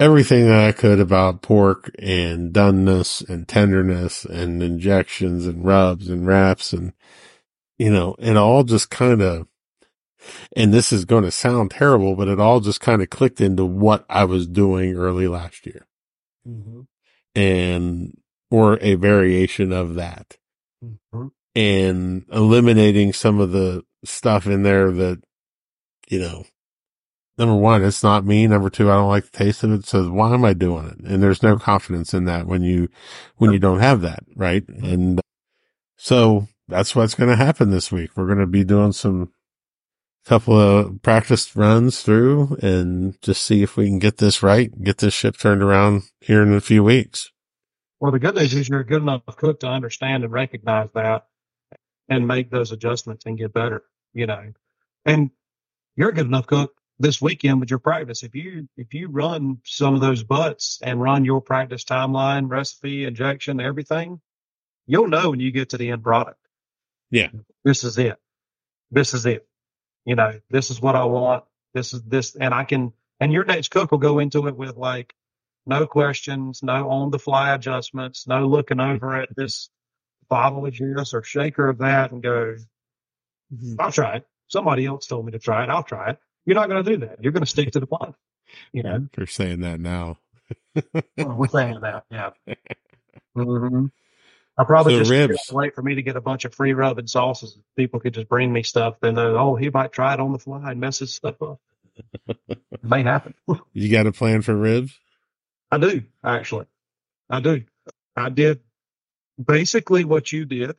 everything 0.00 0.46
that 0.46 0.60
I 0.60 0.72
could 0.72 1.00
about 1.00 1.42
pork 1.42 1.90
and 1.98 2.52
doneness 2.52 3.28
and 3.28 3.48
tenderness 3.48 4.24
and 4.24 4.62
injections 4.62 5.46
and 5.46 5.64
rubs 5.64 6.08
and 6.08 6.26
wraps 6.26 6.72
and, 6.72 6.92
you 7.78 7.90
know, 7.90 8.14
and 8.18 8.38
all 8.38 8.64
just 8.64 8.90
kind 8.90 9.20
of, 9.20 9.46
and 10.56 10.72
this 10.72 10.92
is 10.92 11.04
going 11.04 11.24
to 11.24 11.30
sound 11.30 11.70
terrible, 11.70 12.16
but 12.16 12.28
it 12.28 12.40
all 12.40 12.60
just 12.60 12.80
kind 12.80 13.02
of 13.02 13.10
clicked 13.10 13.40
into 13.40 13.64
what 13.64 14.04
I 14.08 14.24
was 14.24 14.46
doing 14.46 14.96
early 14.96 15.28
last 15.28 15.66
year 15.66 15.86
hmm 16.44 16.82
and, 17.34 18.18
or 18.50 18.78
a 18.80 18.94
variation 18.94 19.72
of 19.72 19.94
that 19.94 20.36
hmm 20.82 21.28
and 21.54 22.24
eliminating 22.32 23.12
some 23.12 23.40
of 23.40 23.50
the 23.50 23.84
stuff 24.04 24.46
in 24.46 24.62
there 24.62 24.92
that, 24.92 25.20
you 26.08 26.20
know, 26.20 26.44
number 27.36 27.54
one, 27.54 27.82
it's 27.84 28.02
not 28.02 28.24
me. 28.24 28.46
Number 28.46 28.70
two, 28.70 28.90
I 28.90 28.94
don't 28.94 29.08
like 29.08 29.30
the 29.30 29.36
taste 29.38 29.64
of 29.64 29.72
it. 29.72 29.86
So 29.86 30.10
why 30.10 30.34
am 30.34 30.44
I 30.44 30.52
doing 30.52 30.86
it? 30.86 30.98
And 31.00 31.22
there's 31.22 31.42
no 31.42 31.58
confidence 31.58 32.14
in 32.14 32.24
that 32.26 32.46
when 32.46 32.62
you, 32.62 32.88
when 33.36 33.52
you 33.52 33.58
don't 33.58 33.80
have 33.80 34.02
that. 34.02 34.20
Right. 34.36 34.68
And 34.68 35.20
so 35.96 36.48
that's 36.68 36.94
what's 36.94 37.14
going 37.14 37.30
to 37.30 37.36
happen 37.36 37.70
this 37.70 37.90
week. 37.90 38.10
We're 38.16 38.26
going 38.26 38.38
to 38.38 38.46
be 38.46 38.64
doing 38.64 38.92
some 38.92 39.32
couple 40.24 40.58
of 40.58 41.02
practice 41.02 41.56
runs 41.56 42.02
through 42.02 42.58
and 42.60 43.20
just 43.22 43.44
see 43.44 43.62
if 43.62 43.76
we 43.76 43.86
can 43.86 43.98
get 43.98 44.18
this 44.18 44.42
right, 44.42 44.70
get 44.82 44.98
this 44.98 45.14
ship 45.14 45.38
turned 45.38 45.62
around 45.62 46.02
here 46.20 46.42
in 46.42 46.52
a 46.52 46.60
few 46.60 46.84
weeks. 46.84 47.30
Well, 48.00 48.12
the 48.12 48.18
good 48.18 48.34
news 48.36 48.54
is 48.54 48.68
you're 48.68 48.80
a 48.80 48.86
good 48.86 49.02
enough 49.02 49.22
cook 49.26 49.60
to 49.60 49.66
understand 49.66 50.24
and 50.24 50.32
recognize 50.32 50.88
that 50.94 51.26
and 52.08 52.28
make 52.28 52.50
those 52.50 52.72
adjustments 52.72 53.24
and 53.26 53.38
get 53.38 53.52
better, 53.52 53.82
you 54.12 54.26
know. 54.26 54.52
And 55.04 55.30
you're 55.96 56.10
a 56.10 56.14
good 56.14 56.26
enough 56.26 56.46
cook 56.46 56.74
this 56.98 57.20
weekend 57.20 57.60
with 57.60 57.70
your 57.70 57.78
practice. 57.78 58.22
If 58.22 58.34
you 58.34 58.68
if 58.76 58.94
you 58.94 59.08
run 59.08 59.58
some 59.64 59.94
of 59.94 60.00
those 60.00 60.22
butts 60.22 60.78
and 60.82 61.00
run 61.00 61.24
your 61.24 61.40
practice 61.40 61.84
timeline, 61.84 62.48
recipe, 62.48 63.04
injection, 63.04 63.60
everything, 63.60 64.20
you'll 64.86 65.08
know 65.08 65.30
when 65.30 65.40
you 65.40 65.50
get 65.50 65.70
to 65.70 65.78
the 65.78 65.90
end 65.90 66.02
product. 66.02 66.38
Yeah. 67.10 67.28
This 67.64 67.84
is 67.84 67.98
it. 67.98 68.18
This 68.90 69.14
is 69.14 69.26
it. 69.26 69.46
You 70.08 70.14
know, 70.14 70.40
this 70.48 70.70
is 70.70 70.80
what 70.80 70.96
I 70.96 71.04
want. 71.04 71.44
This 71.74 71.92
is 71.92 72.02
this 72.02 72.34
and 72.34 72.54
I 72.54 72.64
can 72.64 72.94
and 73.20 73.30
your 73.30 73.44
next 73.44 73.68
cook 73.68 73.90
will 73.90 73.98
go 73.98 74.20
into 74.20 74.48
it 74.48 74.56
with 74.56 74.74
like 74.74 75.14
no 75.66 75.86
questions, 75.86 76.62
no 76.62 76.88
on 76.88 77.10
the 77.10 77.18
fly 77.18 77.54
adjustments, 77.54 78.26
no 78.26 78.46
looking 78.46 78.80
over 78.80 79.16
at 79.16 79.28
this 79.36 79.68
bottle 80.30 80.64
of 80.64 80.74
this 80.74 81.12
or 81.12 81.22
shaker 81.22 81.68
of 81.68 81.76
that 81.78 82.10
and 82.12 82.22
go, 82.22 82.56
I'll 83.78 83.92
try 83.92 84.16
it. 84.16 84.26
Somebody 84.46 84.86
else 84.86 85.06
told 85.06 85.26
me 85.26 85.32
to 85.32 85.38
try 85.38 85.64
it. 85.64 85.68
I'll 85.68 85.82
try 85.82 86.12
it. 86.12 86.18
You're 86.46 86.56
not 86.56 86.70
going 86.70 86.82
to 86.82 86.90
do 86.90 87.06
that. 87.06 87.22
You're 87.22 87.32
going 87.32 87.44
to 87.44 87.50
stick 87.50 87.72
to 87.72 87.80
the 87.80 87.86
plan. 87.86 88.14
You 88.72 88.82
know, 88.82 89.08
They're 89.14 89.26
saying 89.26 89.60
that 89.60 89.78
now. 89.78 90.16
we're 91.18 91.48
saying 91.48 91.80
that. 91.82 92.04
Yeah. 92.10 92.30
hmm 93.34 93.86
I 94.58 94.64
probably 94.64 94.94
So 94.94 95.00
just 95.00 95.10
ribs. 95.10 95.50
wait 95.50 95.74
for 95.76 95.82
me 95.82 95.96
to 95.96 96.02
get 96.02 96.16
a 96.16 96.22
bunch 96.22 96.46
of 96.46 96.54
free 96.54 96.74
rubbing 96.74 97.08
sauces. 97.08 97.58
People 97.76 98.00
could 98.00 98.14
just 98.14 98.28
bring 98.28 98.52
me 98.52 98.64
stuff. 98.64 98.96
Then, 99.02 99.18
uh, 99.18 99.22
oh, 99.32 99.56
he 99.56 99.70
might 99.70 99.92
try 99.92 100.14
it 100.14 100.20
on 100.20 100.32
the 100.32 100.40
fly 100.40 100.72
and 100.72 100.80
mess 100.80 101.00
his 101.00 101.14
stuff 101.14 101.42
up. 101.42 101.60
it 102.48 102.84
may 102.84 103.02
happen. 103.02 103.34
You 103.74 103.90
got 103.90 104.06
a 104.06 104.12
plan 104.12 104.42
for 104.42 104.56
ribs? 104.56 104.98
I 105.70 105.78
do, 105.78 106.04
actually. 106.24 106.66
I 107.30 107.40
do. 107.40 107.64
I 108.16 108.30
did 108.30 108.60
basically 109.44 110.04
what 110.04 110.32
you 110.32 110.44
did. 110.46 110.76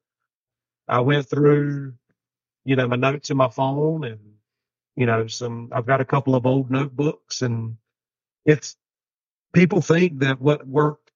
I 0.88 1.02
went 1.02 1.30
through, 1.30 1.94
you 2.66 2.76
know, 2.78 2.88
my 2.88 2.98
notes 2.98 3.32
in 3.32 3.38
my 3.38 3.50
phone 3.50 4.04
and, 4.06 4.20
you 4.96 5.06
know, 5.08 5.28
some, 5.28 5.70
I've 5.74 5.86
got 5.88 6.02
a 6.02 6.06
couple 6.06 6.36
of 6.36 6.46
old 6.46 6.72
notebooks 6.72 7.42
and 7.44 7.78
it's, 8.46 8.78
people 9.54 9.82
think 9.82 10.20
that 10.20 10.42
what 10.42 10.68
worked 10.68 11.09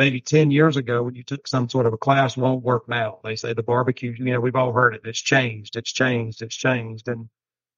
maybe 0.00 0.18
10 0.18 0.50
years 0.50 0.78
ago 0.78 1.02
when 1.02 1.14
you 1.14 1.22
took 1.22 1.46
some 1.46 1.68
sort 1.68 1.84
of 1.84 1.92
a 1.92 1.98
class 1.98 2.34
won't 2.34 2.64
work 2.64 2.88
now. 2.88 3.18
They 3.22 3.36
say 3.36 3.52
the 3.52 3.62
barbecue, 3.62 4.14
you 4.16 4.32
know, 4.32 4.40
we've 4.40 4.56
all 4.56 4.72
heard 4.72 4.94
it. 4.94 5.02
It's 5.04 5.20
changed. 5.20 5.76
It's 5.76 5.92
changed. 5.92 6.40
It's 6.40 6.56
changed. 6.56 7.06
And, 7.06 7.28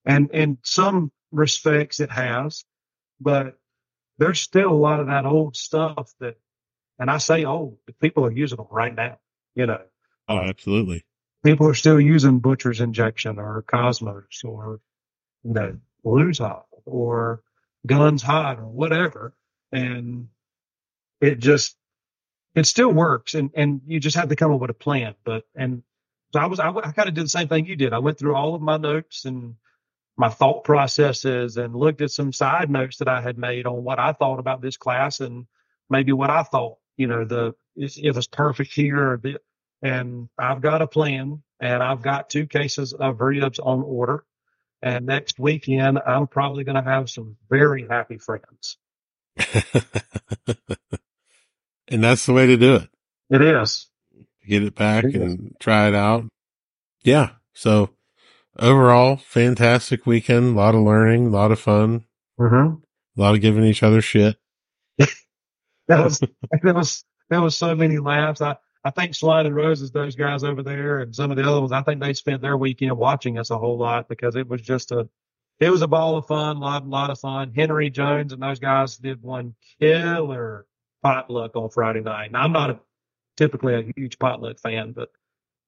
and 0.04 0.30
in 0.30 0.58
some 0.62 1.10
respects 1.32 1.98
it 1.98 2.12
has, 2.12 2.64
but 3.20 3.58
there's 4.18 4.38
still 4.38 4.70
a 4.70 4.84
lot 4.88 5.00
of 5.00 5.08
that 5.08 5.26
old 5.26 5.56
stuff 5.56 6.12
that, 6.20 6.36
and 6.96 7.10
I 7.10 7.18
say 7.18 7.44
old, 7.44 7.78
but 7.86 7.98
people 7.98 8.24
are 8.24 8.30
using 8.30 8.58
them 8.58 8.68
right 8.70 8.94
now. 8.94 9.18
You 9.56 9.66
know, 9.66 9.80
Oh, 10.28 10.38
absolutely. 10.38 11.04
people 11.44 11.66
are 11.66 11.74
still 11.74 12.00
using 12.00 12.38
butcher's 12.38 12.80
injection 12.80 13.40
or 13.40 13.62
Cosmos 13.62 14.42
or, 14.44 14.78
you 15.42 15.54
know, 15.54 15.76
Blues 16.04 16.38
Hog 16.38 16.66
or 16.84 17.42
Guns 17.84 18.22
Hot 18.22 18.60
or 18.60 18.68
whatever. 18.68 19.34
And 19.72 20.28
it 21.20 21.40
just, 21.40 21.76
it 22.54 22.66
still 22.66 22.92
works. 22.92 23.34
And, 23.34 23.50
and 23.54 23.80
you 23.86 24.00
just 24.00 24.16
have 24.16 24.28
to 24.28 24.36
come 24.36 24.52
up 24.52 24.60
with 24.60 24.70
a 24.70 24.74
plan. 24.74 25.14
But, 25.24 25.44
and 25.54 25.82
so 26.32 26.40
I 26.40 26.46
was, 26.46 26.60
I, 26.60 26.68
I 26.68 26.92
kind 26.92 27.08
of 27.08 27.14
did 27.14 27.24
the 27.24 27.28
same 27.28 27.48
thing 27.48 27.66
you 27.66 27.76
did. 27.76 27.92
I 27.92 27.98
went 27.98 28.18
through 28.18 28.34
all 28.34 28.54
of 28.54 28.62
my 28.62 28.76
notes 28.76 29.24
and 29.24 29.56
my 30.16 30.28
thought 30.28 30.64
processes 30.64 31.56
and 31.56 31.74
looked 31.74 32.02
at 32.02 32.10
some 32.10 32.32
side 32.32 32.70
notes 32.70 32.98
that 32.98 33.08
I 33.08 33.20
had 33.20 33.38
made 33.38 33.66
on 33.66 33.82
what 33.84 33.98
I 33.98 34.12
thought 34.12 34.38
about 34.38 34.60
this 34.60 34.76
class 34.76 35.20
and 35.20 35.46
maybe 35.88 36.12
what 36.12 36.30
I 36.30 36.42
thought, 36.42 36.78
you 36.96 37.06
know, 37.06 37.24
the, 37.24 37.54
it 37.76 38.14
was 38.14 38.26
perfect 38.26 38.74
here 38.74 39.18
the, 39.22 39.38
and 39.82 40.28
I've 40.38 40.60
got 40.60 40.82
a 40.82 40.86
plan 40.86 41.42
and 41.60 41.82
I've 41.82 42.02
got 42.02 42.30
two 42.30 42.46
cases 42.46 42.92
of 42.92 43.20
ribs 43.20 43.58
on 43.58 43.82
order. 43.82 44.24
And 44.82 45.06
next 45.06 45.38
weekend, 45.38 46.00
I'm 46.04 46.26
probably 46.26 46.64
going 46.64 46.82
to 46.82 46.90
have 46.90 47.08
some 47.08 47.36
very 47.48 47.86
happy 47.88 48.18
friends. 48.18 48.78
and 51.92 52.02
that's 52.02 52.26
the 52.26 52.32
way 52.32 52.46
to 52.46 52.56
do 52.56 52.74
it. 52.76 52.88
It 53.30 53.42
is. 53.42 53.88
Get 54.46 54.64
it 54.64 54.74
back 54.74 55.04
It 55.04 55.14
and 55.14 55.54
try 55.60 55.86
it 55.88 55.94
out. 55.94 56.24
Yeah. 57.02 57.30
So 57.54 57.90
overall, 58.58 59.16
fantastic 59.16 60.04
weekend. 60.06 60.54
A 60.56 60.58
lot 60.58 60.74
of 60.74 60.82
learning, 60.82 61.26
a 61.28 61.30
lot 61.30 61.52
of 61.52 61.60
fun, 61.60 62.04
Mm-hmm. 62.40 62.74
a 63.18 63.20
lot 63.20 63.34
of 63.34 63.40
giving 63.40 63.64
each 63.64 63.82
other 63.82 64.00
shit. 64.02 64.36
That 65.88 66.04
was 66.04 66.20
that 66.20 66.74
was 66.74 67.04
that 67.28 67.38
was 67.40 67.56
so 67.56 67.74
many 67.74 67.98
laughs. 67.98 68.40
I 68.40 68.56
I 68.84 68.90
think 68.90 69.14
Slide 69.14 69.46
and 69.46 69.54
Roses, 69.54 69.90
those 69.90 70.14
guys 70.16 70.44
over 70.44 70.62
there, 70.62 71.00
and 71.00 71.14
some 71.14 71.30
of 71.30 71.36
the 71.36 71.42
other 71.42 71.60
ones, 71.60 71.72
I 71.72 71.82
think 71.82 72.00
they 72.00 72.14
spent 72.14 72.40
their 72.40 72.56
weekend 72.56 72.96
watching 72.96 73.36
us 73.38 73.50
a 73.50 73.58
whole 73.58 73.78
lot 73.78 74.08
because 74.08 74.36
it 74.36 74.48
was 74.48 74.62
just 74.62 74.92
a 74.92 75.08
it 75.60 75.70
was 75.70 75.82
a 75.82 75.88
ball 75.88 76.16
of 76.16 76.26
fun, 76.26 76.58
lot 76.60 76.86
lot 76.86 77.10
of 77.10 77.18
fun. 77.18 77.52
Henry 77.54 77.90
Jones 77.90 78.32
and 78.32 78.40
those 78.42 78.58
guys 78.60 78.96
did 78.96 79.22
one 79.22 79.54
killer 79.80 80.66
potluck 81.02 81.56
on 81.56 81.70
Friday 81.70 82.00
night. 82.00 82.32
Now 82.32 82.42
I'm 82.42 82.52
not 82.52 82.70
a, 82.70 82.80
typically 83.36 83.74
a 83.74 83.92
huge 83.96 84.18
potluck 84.18 84.58
fan, 84.60 84.92
but 84.92 85.10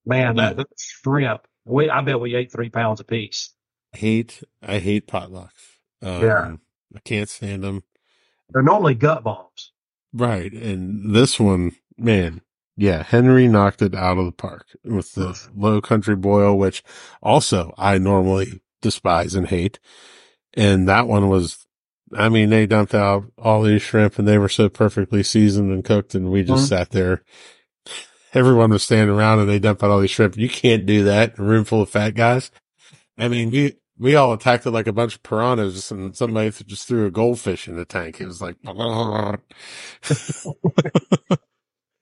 man, 0.07 0.37
that, 0.37 0.57
that 0.57 0.66
shrimp, 0.79 1.47
we 1.64 1.88
I 1.90 2.01
bet 2.03 2.20
we 2.20 2.35
ate 2.35 2.53
three 2.53 2.70
pounds 2.70 3.01
apiece. 3.01 3.53
I 3.94 3.99
hate, 3.99 4.42
I 4.62 4.79
hate 4.79 5.07
potlucks. 5.07 5.51
Um, 6.03 6.23
Yeah. 6.23 6.57
I 6.94 7.01
can't 7.01 7.29
stand 7.29 7.64
them. 7.64 7.83
They're 8.51 8.62
normally 8.62 8.94
gut 8.94 9.25
bombs. 9.25 9.73
Right. 10.12 10.53
And 10.53 11.14
this 11.14 11.40
one, 11.40 11.73
man, 11.97 12.42
yeah, 12.77 13.03
Henry 13.03 13.49
knocked 13.49 13.83
it 13.83 13.94
out 13.94 14.18
of 14.18 14.27
the 14.27 14.33
park 14.33 14.66
with 14.85 15.12
the 15.14 15.40
low 15.57 15.81
country 15.81 16.16
boil, 16.16 16.57
which 16.57 16.83
also 17.23 17.75
I 17.79 17.99
normally 17.99 18.62
despise 18.83 19.35
and 19.35 19.49
hate. 19.49 19.81
And 20.55 20.88
that 20.88 21.09
one 21.09 21.29
was, 21.29 21.63
I 22.16 22.29
mean, 22.29 22.50
they 22.50 22.66
dumped 22.66 22.94
out 22.94 23.24
all 23.38 23.62
these 23.62 23.83
shrimp 23.83 24.18
and 24.18 24.27
they 24.29 24.38
were 24.38 24.48
so 24.48 24.68
perfectly 24.68 25.22
seasoned 25.22 25.72
and 25.72 25.85
cooked 25.85 26.14
and 26.14 26.31
we 26.31 26.42
just 26.44 26.64
Mhm. 26.66 26.68
sat 26.68 26.90
there. 26.90 27.22
Everyone 28.33 28.70
was 28.70 28.83
standing 28.83 29.14
around 29.14 29.38
and 29.40 29.48
they 29.48 29.59
dumped 29.59 29.83
out 29.83 29.90
all 29.90 30.00
these 30.00 30.11
shrimp. 30.11 30.37
You 30.37 30.48
can't 30.48 30.87
do 30.87 31.05
that 31.05 31.37
in 31.38 31.44
a 31.44 31.46
room 31.46 31.64
full 31.64 31.83
of 31.83 31.90
fat 31.90 32.14
guys. 32.14 32.50
I 33.16 33.29
mean, 33.29 33.50
we, 33.50 33.77
we 33.98 34.16
all 34.16 34.33
attacked 34.33 34.66
it 34.66 34.70
like 34.72 34.88
a 34.88 34.92
bunch 34.92 35.14
of 35.14 35.22
piranhas 35.22 35.90
and 35.92 36.16
somebody 36.16 36.50
just 36.50 36.88
threw 36.88 37.07
a 37.07 37.11
goldfish 37.11 37.68
in 37.68 37.77
the 37.77 37.85
tank. 37.85 38.20
It 38.20 38.27
was 38.27 38.42
like, 38.42 38.57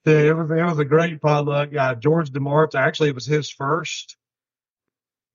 Yeah, 0.05 0.17
it 0.17 0.35
was 0.35 0.51
it 0.51 0.63
was 0.63 0.79
a 0.79 0.85
great 0.85 1.21
potluck. 1.21 1.69
Yeah, 1.71 1.93
George 1.95 2.29
DeMartz 2.31 2.75
actually 2.75 3.09
it 3.09 3.15
was 3.15 3.25
his 3.25 3.49
first 3.49 4.17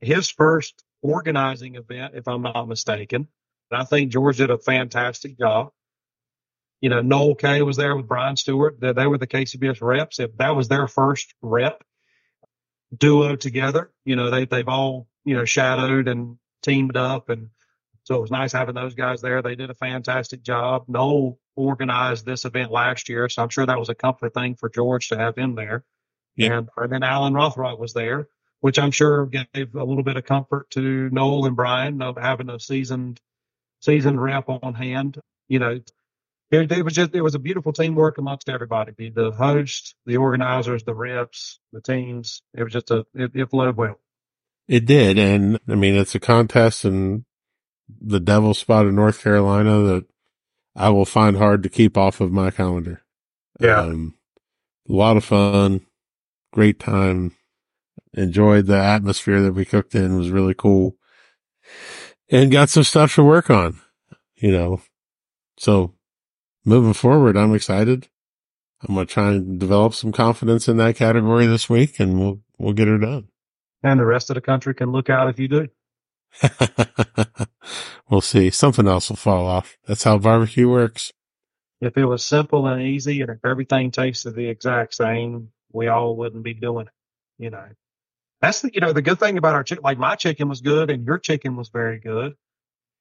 his 0.00 0.28
first 0.30 0.84
organizing 1.02 1.76
event, 1.76 2.14
if 2.16 2.28
I'm 2.28 2.42
not 2.42 2.68
mistaken. 2.68 3.28
And 3.70 3.80
I 3.80 3.84
think 3.84 4.12
George 4.12 4.38
did 4.38 4.50
a 4.50 4.58
fantastic 4.58 5.38
job. 5.38 5.70
You 6.80 6.90
know, 6.90 7.00
Noel 7.00 7.34
Kay 7.34 7.62
was 7.62 7.76
there 7.76 7.96
with 7.96 8.06
Brian 8.06 8.36
Stewart. 8.36 8.80
They, 8.80 8.92
they 8.92 9.06
were 9.06 9.18
the 9.18 9.26
KCBS 9.26 9.82
reps. 9.82 10.20
If 10.20 10.36
that 10.36 10.54
was 10.54 10.68
their 10.68 10.86
first 10.86 11.34
rep 11.42 11.82
duo 12.96 13.36
together, 13.36 13.90
you 14.04 14.16
know, 14.16 14.30
they 14.30 14.44
they've 14.44 14.68
all, 14.68 15.08
you 15.24 15.36
know, 15.36 15.44
shadowed 15.44 16.08
and 16.08 16.38
teamed 16.62 16.96
up 16.96 17.28
and 17.28 17.50
so 18.08 18.14
it 18.14 18.22
was 18.22 18.30
nice 18.30 18.52
having 18.52 18.74
those 18.74 18.94
guys 18.94 19.20
there. 19.20 19.42
They 19.42 19.54
did 19.54 19.68
a 19.68 19.74
fantastic 19.74 20.42
job. 20.42 20.84
Noel 20.88 21.38
organized 21.56 22.24
this 22.24 22.46
event 22.46 22.70
last 22.70 23.10
year, 23.10 23.28
so 23.28 23.42
I'm 23.42 23.50
sure 23.50 23.66
that 23.66 23.78
was 23.78 23.90
a 23.90 23.94
comfort 23.94 24.32
thing 24.32 24.54
for 24.54 24.70
George 24.70 25.10
to 25.10 25.18
have 25.18 25.36
him 25.36 25.56
there. 25.56 25.84
Yeah. 26.34 26.56
And, 26.56 26.68
and 26.78 26.90
then 26.90 27.02
Alan 27.02 27.34
Rothrock 27.34 27.78
was 27.78 27.92
there, 27.92 28.28
which 28.60 28.78
I'm 28.78 28.92
sure 28.92 29.26
gave 29.26 29.74
a 29.74 29.84
little 29.84 30.02
bit 30.02 30.16
of 30.16 30.24
comfort 30.24 30.70
to 30.70 31.10
Noel 31.10 31.44
and 31.44 31.54
Brian 31.54 32.00
of 32.00 32.16
having 32.16 32.48
a 32.48 32.58
seasoned 32.58 33.20
seasoned 33.80 34.20
rep 34.20 34.48
on 34.48 34.74
hand. 34.74 35.18
You 35.48 35.58
know, 35.58 35.80
it, 36.50 36.72
it 36.72 36.84
was 36.84 36.94
just 36.94 37.14
it 37.14 37.22
was 37.22 37.34
a 37.34 37.38
beautiful 37.38 37.72
teamwork 37.72 38.18
amongst 38.18 38.48
everybody. 38.48 38.92
The, 38.96 39.10
the 39.10 39.30
host, 39.30 39.94
the 40.06 40.16
organizers, 40.16 40.84
the 40.84 40.94
reps, 40.94 41.60
the 41.72 41.80
teams. 41.80 42.42
It 42.54 42.62
was 42.62 42.72
just 42.72 42.90
a 42.90 43.06
it, 43.14 43.32
it 43.34 43.50
flowed 43.50 43.76
well. 43.76 43.98
It 44.66 44.86
did. 44.86 45.18
And 45.18 45.58
I 45.68 45.74
mean, 45.74 45.94
it's 45.94 46.14
a 46.14 46.20
contest 46.20 46.84
and 46.84 47.24
the 48.00 48.20
devil 48.20 48.54
spot 48.54 48.86
in 48.86 48.94
North 48.94 49.22
Carolina 49.22 49.80
that 49.80 50.06
I 50.76 50.90
will 50.90 51.06
find 51.06 51.36
hard 51.36 51.62
to 51.62 51.68
keep 51.68 51.96
off 51.96 52.20
of 52.20 52.30
my 52.30 52.50
calendar. 52.50 53.02
Yeah. 53.60 53.80
Um, 53.80 54.14
a 54.88 54.92
lot 54.92 55.16
of 55.16 55.24
fun, 55.24 55.86
great 56.52 56.78
time. 56.78 57.34
Enjoyed 58.14 58.66
the 58.66 58.78
atmosphere 58.78 59.42
that 59.42 59.52
we 59.52 59.64
cooked 59.64 59.94
in 59.94 60.14
It 60.14 60.18
was 60.18 60.30
really 60.30 60.54
cool 60.54 60.96
and 62.30 62.52
got 62.52 62.70
some 62.70 62.84
stuff 62.84 63.14
to 63.14 63.24
work 63.24 63.50
on, 63.50 63.80
you 64.36 64.52
know. 64.52 64.82
So 65.56 65.94
moving 66.64 66.92
forward, 66.92 67.36
I'm 67.36 67.54
excited. 67.54 68.08
I'm 68.86 68.94
going 68.94 69.06
to 69.06 69.12
try 69.12 69.30
and 69.30 69.58
develop 69.58 69.94
some 69.94 70.12
confidence 70.12 70.68
in 70.68 70.76
that 70.76 70.96
category 70.96 71.46
this 71.46 71.68
week 71.68 71.98
and 71.98 72.18
we'll, 72.20 72.40
we'll 72.58 72.74
get 72.74 72.88
her 72.88 72.98
done. 72.98 73.28
And 73.82 73.98
the 73.98 74.06
rest 74.06 74.30
of 74.30 74.34
the 74.34 74.40
country 74.40 74.74
can 74.74 74.92
look 74.92 75.10
out 75.10 75.28
if 75.28 75.38
you 75.38 75.48
do. 75.48 75.68
we'll 78.10 78.20
see. 78.20 78.50
Something 78.50 78.86
else 78.86 79.08
will 79.08 79.16
fall 79.16 79.46
off. 79.46 79.76
That's 79.86 80.04
how 80.04 80.18
barbecue 80.18 80.68
works. 80.68 81.12
If 81.80 81.96
it 81.96 82.04
was 82.04 82.24
simple 82.24 82.66
and 82.66 82.82
easy 82.82 83.20
and 83.20 83.30
if 83.30 83.38
everything 83.44 83.90
tasted 83.90 84.34
the 84.34 84.48
exact 84.48 84.94
same, 84.94 85.50
we 85.72 85.88
all 85.88 86.16
wouldn't 86.16 86.42
be 86.42 86.54
doing 86.54 86.86
it. 86.86 86.92
You 87.42 87.50
know, 87.50 87.66
that's 88.40 88.62
the, 88.62 88.70
you 88.72 88.80
know, 88.80 88.92
the 88.92 89.02
good 89.02 89.18
thing 89.18 89.38
about 89.38 89.54
our 89.54 89.64
chicken, 89.64 89.82
like 89.82 89.98
my 89.98 90.14
chicken 90.14 90.48
was 90.48 90.60
good 90.60 90.90
and 90.90 91.04
your 91.06 91.18
chicken 91.18 91.56
was 91.56 91.68
very 91.70 91.98
good. 91.98 92.34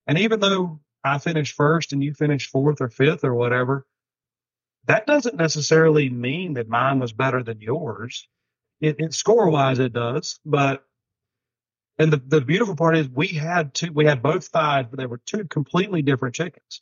And 0.08 0.18
even 0.20 0.40
though 0.40 0.80
I 1.04 1.18
finished 1.20 1.56
first 1.56 1.94
and 1.94 2.04
you 2.04 2.14
finished 2.14 2.50
fourth 2.50 2.82
or 2.82 2.90
fifth 2.90 3.24
or 3.24 3.36
whatever, 3.36 3.86
that 4.86 5.06
doesn't 5.06 5.36
necessarily 5.36 6.10
mean 6.10 6.54
that 6.54 6.70
mine 6.70 7.00
was 7.00 7.14
better 7.14 7.44
than 7.44 7.62
yours. 7.62 8.28
It, 8.80 8.96
it 9.00 9.14
score 9.14 9.50
wise, 9.50 9.80
it 9.80 9.94
does, 9.94 10.40
but 10.46 10.84
and 12.00 12.14
the, 12.14 12.18
the 12.18 12.42
beautiful 12.42 12.76
part 12.76 12.96
is 12.96 13.10
we 13.10 13.28
had 13.28 13.74
two, 13.74 13.92
we 13.92 14.06
had 14.06 14.22
both 14.22 14.48
thighs, 14.48 14.86
but 14.90 15.00
they 15.00 15.08
were 15.08 15.20
two 15.26 15.46
completely 15.46 16.04
different 16.04 16.36
chickens. 16.36 16.82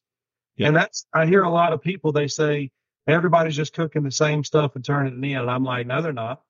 Yeah. 0.57 0.67
And 0.67 0.75
that's, 0.75 1.05
I 1.13 1.25
hear 1.25 1.43
a 1.43 1.49
lot 1.49 1.71
of 1.73 1.81
people, 1.81 2.11
they 2.11 2.27
say 2.27 2.71
everybody's 3.07 3.55
just 3.55 3.73
cooking 3.73 4.03
the 4.03 4.11
same 4.11 4.43
stuff 4.43 4.75
and 4.75 4.83
turning 4.83 5.23
it 5.23 5.27
in. 5.27 5.37
And 5.37 5.49
I'm 5.49 5.63
like, 5.63 5.87
no, 5.87 6.01
they're 6.01 6.11
not. 6.13 6.41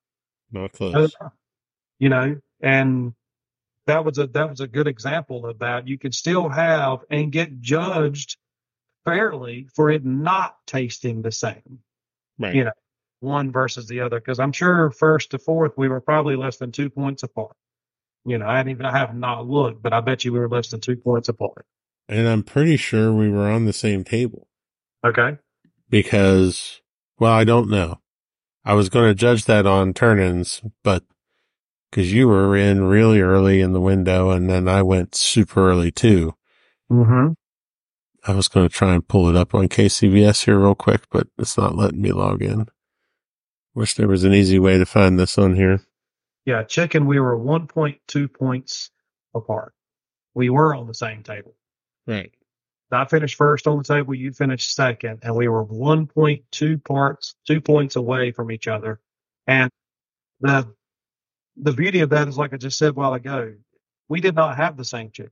Not 0.51 0.61
No, 0.61 0.67
close. 0.69 0.93
they're 0.93 1.01
not. 1.21 1.33
You 1.99 2.09
know, 2.09 2.37
and 2.61 3.13
that 3.87 4.03
was 4.05 4.17
a, 4.17 4.27
that 4.27 4.49
was 4.49 4.59
a 4.61 4.67
good 4.67 4.87
example 4.87 5.45
of 5.45 5.59
that. 5.59 5.87
You 5.87 5.97
can 5.97 6.11
still 6.11 6.49
have 6.49 6.99
and 7.09 7.31
get 7.31 7.61
judged 7.61 8.37
fairly 9.05 9.67
for 9.75 9.91
it 9.91 10.03
not 10.05 10.57
tasting 10.67 11.21
the 11.21 11.31
same 11.31 11.79
Right. 12.39 12.55
you 12.55 12.63
know, 12.65 12.71
one 13.21 13.51
versus 13.51 13.87
the 13.87 14.01
other. 14.01 14.19
Because 14.19 14.39
I'm 14.39 14.51
sure 14.51 14.91
first 14.91 15.31
to 15.31 15.39
fourth 15.39 15.73
we 15.77 15.87
were 15.87 16.01
probably 16.01 16.35
less 16.35 16.57
than 16.57 16.71
two 16.71 16.89
points 16.89 17.23
apart. 17.23 17.55
You 18.25 18.37
know, 18.39 18.47
I 18.47 18.57
hadn't 18.57 18.71
even 18.71 18.85
I 18.85 18.97
have 18.97 19.15
not 19.15 19.47
looked, 19.47 19.81
but 19.83 19.93
I 19.93 20.01
bet 20.01 20.25
you 20.25 20.33
we 20.33 20.39
were 20.39 20.49
less 20.49 20.69
than 20.69 20.81
two 20.81 20.97
points 20.97 21.29
apart. 21.29 21.65
And 22.09 22.27
I'm 22.27 22.43
pretty 22.43 22.77
sure 22.77 23.13
we 23.13 23.29
were 23.29 23.49
on 23.49 23.65
the 23.65 23.73
same 23.73 24.03
table 24.03 24.47
Okay. 25.03 25.37
because, 25.89 26.81
well, 27.19 27.33
I 27.33 27.43
don't 27.43 27.69
know. 27.69 27.99
I 28.65 28.73
was 28.73 28.89
going 28.89 29.09
to 29.09 29.15
judge 29.15 29.45
that 29.45 29.65
on 29.67 29.93
turn-ins, 29.93 30.61
but 30.83 31.03
because 31.95 32.11
you 32.11 32.27
were 32.27 32.57
in 32.57 32.83
really 32.83 33.21
early 33.21 33.61
in 33.61 33.71
the 33.71 33.79
window 33.79 34.29
and 34.29 34.49
then 34.49 34.67
I 34.67 34.81
went 34.81 35.15
super 35.15 35.69
early 35.69 35.91
too. 35.91 36.35
Mm-hmm. 36.91 37.31
I 38.29 38.35
was 38.35 38.49
going 38.49 38.67
to 38.67 38.73
try 38.73 38.93
and 38.95 39.07
pull 39.07 39.29
it 39.29 39.37
up 39.37 39.55
on 39.55 39.69
KCBS 39.69 40.43
here 40.43 40.59
real 40.59 40.75
quick, 40.75 41.03
but 41.09 41.27
it's 41.37 41.57
not 41.57 41.77
letting 41.77 42.01
me 42.01 42.11
log 42.11 42.41
in. 42.41 42.65
Wish 43.73 43.93
there 43.93 44.09
was 44.09 44.25
an 44.25 44.33
easy 44.33 44.59
way 44.59 44.77
to 44.77 44.85
find 44.85 45.17
this 45.17 45.37
on 45.37 45.55
here. 45.55 45.83
Yeah, 46.43 46.63
chicken. 46.63 47.05
We 47.05 47.21
were 47.21 47.39
1.2 47.39 48.33
points 48.33 48.91
apart. 49.33 49.73
We 50.33 50.49
were 50.49 50.75
on 50.75 50.87
the 50.87 50.93
same 50.93 51.23
table. 51.23 51.55
Right. 52.05 52.33
I 52.91 53.05
finished 53.05 53.35
first 53.35 53.67
on 53.67 53.77
the 53.77 53.83
table. 53.85 54.13
You 54.13 54.33
finished 54.33 54.75
second, 54.75 55.19
and 55.23 55.33
we 55.33 55.47
were 55.47 55.65
1.2 55.65 56.83
parts, 56.83 57.35
two 57.47 57.61
points 57.61 57.95
away 57.95 58.33
from 58.33 58.51
each 58.51 58.67
other. 58.67 58.99
And 59.47 59.71
the 60.41 60.67
the 61.57 61.73
beauty 61.73 62.01
of 62.01 62.09
that 62.09 62.27
is, 62.27 62.37
like 62.37 62.53
I 62.53 62.57
just 62.57 62.77
said 62.77 62.89
a 62.89 62.93
while 62.93 63.13
ago, 63.13 63.53
we 64.07 64.21
did 64.21 64.35
not 64.35 64.57
have 64.57 64.77
the 64.77 64.85
same 64.85 65.11
chicken. 65.11 65.31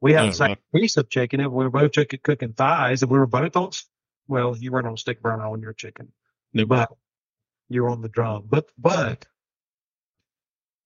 We 0.00 0.12
had 0.12 0.24
Oh, 0.24 0.26
the 0.28 0.32
same 0.32 0.56
piece 0.74 0.96
of 0.96 1.10
chicken, 1.10 1.40
and 1.40 1.52
we 1.52 1.64
were 1.64 1.70
both 1.70 1.92
chicken 1.92 2.20
cooking 2.22 2.52
thighs, 2.52 3.02
and 3.02 3.10
we 3.10 3.18
were 3.18 3.26
both 3.26 3.56
on. 3.56 3.70
Well, 4.28 4.56
you 4.56 4.72
weren't 4.72 4.86
on 4.86 4.96
stick 4.96 5.22
burner 5.22 5.46
on 5.46 5.62
your 5.62 5.72
chicken, 5.72 6.12
Nope. 6.52 6.68
but 6.68 6.92
you 7.68 7.82
were 7.82 7.88
on 7.88 8.02
the 8.02 8.08
drum. 8.08 8.44
But 8.48 8.68
but 8.76 9.26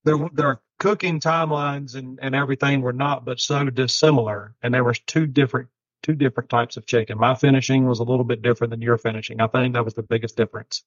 their 0.04 0.16
their 0.32 0.60
cooking 0.78 1.20
timelines 1.20 1.94
and, 1.94 2.18
and 2.20 2.34
everything 2.34 2.80
were 2.80 2.92
not 2.92 3.24
but 3.24 3.38
so 3.38 3.70
dissimilar 3.70 4.54
and 4.62 4.74
there 4.74 4.82
was 4.82 4.98
two 4.98 5.26
different 5.26 5.68
two 6.02 6.14
different 6.14 6.50
types 6.50 6.76
of 6.76 6.86
chicken 6.86 7.16
my 7.16 7.36
finishing 7.36 7.86
was 7.86 8.00
a 8.00 8.02
little 8.02 8.24
bit 8.24 8.42
different 8.42 8.72
than 8.72 8.82
your 8.82 8.98
finishing 8.98 9.40
i 9.40 9.46
think 9.46 9.74
that 9.74 9.84
was 9.84 9.94
the 9.94 10.02
biggest 10.02 10.36
difference 10.36 10.82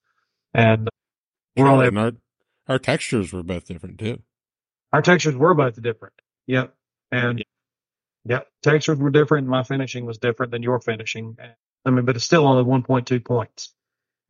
and 0.54 0.90
we're 1.56 1.68
only 1.68 1.88
and 1.88 2.18
our, 2.68 2.80
textures 2.80 3.32
were 3.34 3.44
both 3.44 3.66
different 3.66 4.00
too. 4.00 4.22
our 4.94 5.02
textures 5.02 5.36
were 5.36 5.54
both 5.54 5.82
different 5.82 6.14
yep 6.48 6.74
and 7.12 7.44
yep 8.26 8.48
textures 8.64 8.98
were 8.98 9.10
different 9.10 9.48
my 9.48 9.64
finishing 9.64 10.06
was 10.06 10.18
different 10.18 10.52
than 10.52 10.64
your 10.64 10.80
finishing 10.80 11.38
i 11.86 11.90
mean 11.90 12.06
but 12.06 12.16
it's 12.16 12.26
still 12.26 12.46
only 12.48 12.64
1.2 12.64 13.24
points 13.24 13.74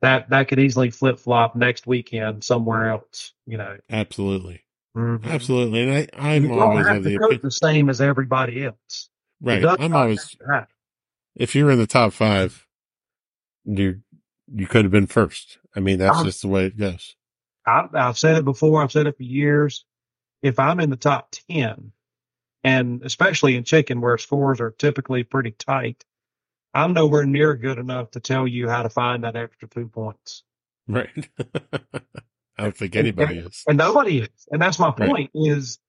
that 0.01 0.29
that 0.29 0.47
could 0.47 0.59
easily 0.59 0.89
flip 0.91 1.19
flop 1.19 1.55
next 1.55 1.87
weekend 1.87 2.43
somewhere 2.43 2.89
else 2.89 3.33
you 3.47 3.57
know 3.57 3.77
Absolutely. 3.89 4.61
Mhm. 4.95 5.25
Absolutely. 5.25 5.81
And 5.81 5.91
I, 5.91 6.07
I'm 6.17 6.47
don't 6.47 6.59
always 6.59 6.87
have 6.87 7.03
to 7.03 7.09
the 7.09 7.39
the 7.43 7.51
same 7.51 7.89
as 7.89 7.99
everybody 7.99 8.63
else. 8.63 9.09
Right. 9.41 9.65
I'm 9.65 9.93
always, 9.93 10.37
if 11.35 11.53
you're 11.53 11.69
in 11.69 11.79
the 11.79 11.85
top 11.85 12.13
five, 12.13 12.65
you, 13.65 13.99
you 14.47 14.67
could 14.67 14.85
have 14.85 14.93
been 14.93 15.07
first. 15.07 15.57
I 15.75 15.81
mean, 15.81 15.99
that's 15.99 16.19
Um, 16.19 16.25
just 16.25 16.41
the 16.43 16.47
way 16.47 16.65
it 16.67 16.77
goes. 16.77 17.17
I, 17.65 17.87
I've 17.93 18.17
said 18.17 18.37
it 18.37 18.45
before. 18.45 18.81
I've 18.81 18.91
said 18.91 19.07
it 19.07 19.17
for 19.17 19.23
years. 19.23 19.85
If 20.41 20.59
I'm 20.59 20.79
in 20.79 20.89
the 20.89 20.95
top 20.95 21.33
10, 21.49 21.91
and 22.63 23.03
especially 23.03 23.55
in 23.55 23.63
chicken 23.63 24.01
where 24.01 24.17
scores 24.17 24.59
are 24.59 24.71
typically 24.71 25.23
pretty 25.23 25.51
tight, 25.51 26.03
I'm 26.73 26.93
nowhere 26.93 27.25
near 27.25 27.55
good 27.55 27.77
enough 27.77 28.11
to 28.11 28.19
tell 28.19 28.47
you 28.47 28.67
how 28.69 28.83
to 28.83 28.89
find 28.89 29.23
that 29.23 29.35
extra 29.35 29.67
two 29.67 29.87
points. 29.87 30.43
Right. 30.87 31.29
I 32.57 32.63
don't 32.63 32.75
think 32.75 32.95
anybody 32.95 33.39
is. 33.39 33.63
And 33.67 33.77
nobody 33.77 34.19
is. 34.19 34.47
And 34.51 34.61
that's 34.61 34.79
my 34.79 34.93
Right. 34.97 35.09
point 35.09 35.31
is 35.33 35.79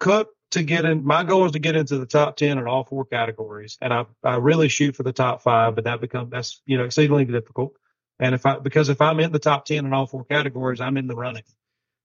cook 0.00 0.30
to 0.52 0.62
get 0.62 0.84
in. 0.84 1.04
My 1.04 1.24
goal 1.24 1.46
is 1.46 1.52
to 1.52 1.58
get 1.58 1.76
into 1.76 1.98
the 1.98 2.06
top 2.06 2.36
10 2.36 2.58
in 2.58 2.66
all 2.66 2.84
four 2.84 3.04
categories. 3.04 3.76
And 3.80 3.92
I, 3.92 4.06
I 4.22 4.36
really 4.36 4.68
shoot 4.68 4.96
for 4.96 5.02
the 5.02 5.12
top 5.12 5.42
five, 5.42 5.74
but 5.74 5.84
that 5.84 6.00
becomes, 6.00 6.30
that's, 6.30 6.62
you 6.64 6.78
know, 6.78 6.84
exceedingly 6.84 7.24
difficult. 7.24 7.74
And 8.20 8.34
if 8.34 8.46
I, 8.46 8.58
because 8.58 8.88
if 8.88 9.00
I'm 9.00 9.18
in 9.20 9.32
the 9.32 9.38
top 9.38 9.64
10 9.64 9.84
in 9.86 9.92
all 9.92 10.06
four 10.06 10.24
categories, 10.24 10.80
I'm 10.80 10.96
in 10.96 11.06
the 11.08 11.16
running, 11.16 11.42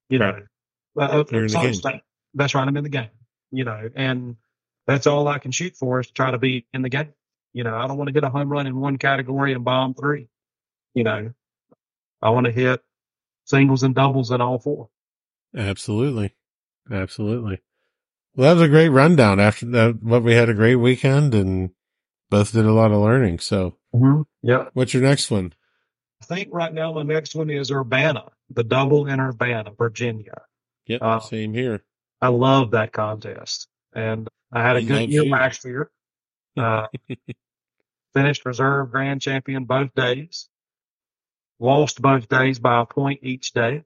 you 0.10 0.20
know, 0.20 0.40
Right. 0.96 1.10
Uh, 1.12 1.24
You're 1.32 1.46
in 1.46 1.52
the 1.52 1.82
game. 1.82 2.02
that's 2.34 2.56
right. 2.56 2.68
I'm 2.68 2.76
in 2.76 2.84
the 2.84 2.90
game, 2.90 3.10
you 3.52 3.64
know, 3.64 3.90
and 3.96 4.36
that's 4.88 5.06
all 5.08 5.28
I 5.28 5.38
can 5.38 5.52
shoot 5.52 5.76
for 5.78 6.00
is 6.00 6.08
to 6.08 6.14
try 6.14 6.32
to 6.32 6.38
be 6.40 6.66
in 6.74 6.82
the 6.82 6.90
game. 6.90 7.14
You 7.54 7.64
know, 7.64 7.76
I 7.76 7.88
don't 7.88 7.98
want 7.98 8.08
to 8.10 8.14
hit 8.14 8.24
a 8.24 8.30
home 8.30 8.50
run 8.50 8.66
in 8.68 8.76
one 8.80 8.98
category 8.98 9.54
and 9.54 9.64
bomb 9.64 9.94
three, 9.94 10.28
you 10.96 11.04
know, 11.04 11.32
I 12.22 12.32
want 12.32 12.48
to 12.48 12.52
hit 12.52 12.82
singles 13.46 13.84
and 13.84 13.94
doubles 13.96 14.32
in 14.32 14.42
all 14.42 14.58
four. 14.60 14.90
Absolutely. 15.56 16.36
Absolutely. 16.92 17.62
Well, 18.36 18.48
that 18.50 18.54
was 18.60 18.64
a 18.64 18.72
great 18.72 18.90
rundown 18.90 19.40
after 19.40 19.68
that. 19.68 20.02
What 20.04 20.24
we 20.24 20.34
had 20.34 20.50
a 20.50 20.54
great 20.54 20.76
weekend 20.76 21.34
and 21.36 21.70
both 22.30 22.52
did 22.52 22.66
a 22.66 22.74
lot 22.74 22.92
of 22.92 23.00
learning. 23.02 23.40
So 23.40 23.76
Mm-hmm. 23.94 24.22
Yep. 24.44 24.70
what's 24.74 24.94
your 24.94 25.04
next 25.04 25.32
one? 25.32 25.54
I 26.22 26.26
think 26.26 26.50
right 26.52 26.74
now 26.74 26.94
my 26.94 27.04
next 27.04 27.36
one 27.36 27.50
is 27.50 27.72
Urbanna, 27.72 28.30
the 28.50 28.64
double 28.64 29.08
in 29.08 29.20
Urbanna, 29.20 29.78
Virginia. 29.78 30.42
Yep. 30.88 31.02
Uh, 31.02 31.20
same 31.20 31.54
here. 31.54 31.84
I 32.22 32.30
love 32.30 32.72
that 32.72 32.92
contest. 32.92 33.68
And 33.94 34.28
I 34.52 34.62
had 34.62 34.76
a 34.76 34.82
good 34.82 35.10
year 35.10 35.26
last 35.26 35.64
year. 35.64 35.90
Uh, 36.58 36.88
finished 38.14 38.46
reserve 38.46 38.92
grand 38.92 39.22
champion 39.22 39.66
both 39.66 39.94
days. 39.94 40.50
Lost 41.60 42.02
both 42.02 42.28
days 42.28 42.60
by 42.60 42.82
a 42.82 42.86
point 42.86 43.20
each 43.24 43.54
day. 43.54 43.84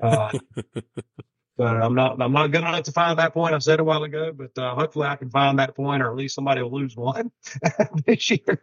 Uh, 0.00 0.32
but 1.56 1.76
I'm 1.76 1.94
not, 1.94 2.20
I'm 2.20 2.32
not 2.32 2.48
good 2.48 2.60
enough 2.60 2.84
to 2.84 2.92
find 2.92 3.18
that 3.18 3.34
point. 3.34 3.54
I 3.54 3.58
said 3.58 3.80
a 3.80 3.84
while 3.84 4.04
ago, 4.04 4.32
but 4.32 4.56
uh, 4.60 4.74
hopefully 4.74 5.06
I 5.06 5.16
can 5.16 5.30
find 5.30 5.58
that 5.58 5.76
point 5.76 6.02
or 6.02 6.10
at 6.10 6.16
least 6.16 6.34
somebody 6.34 6.62
will 6.62 6.72
lose 6.72 6.96
one 6.96 7.30
this 8.06 8.30
year. 8.30 8.62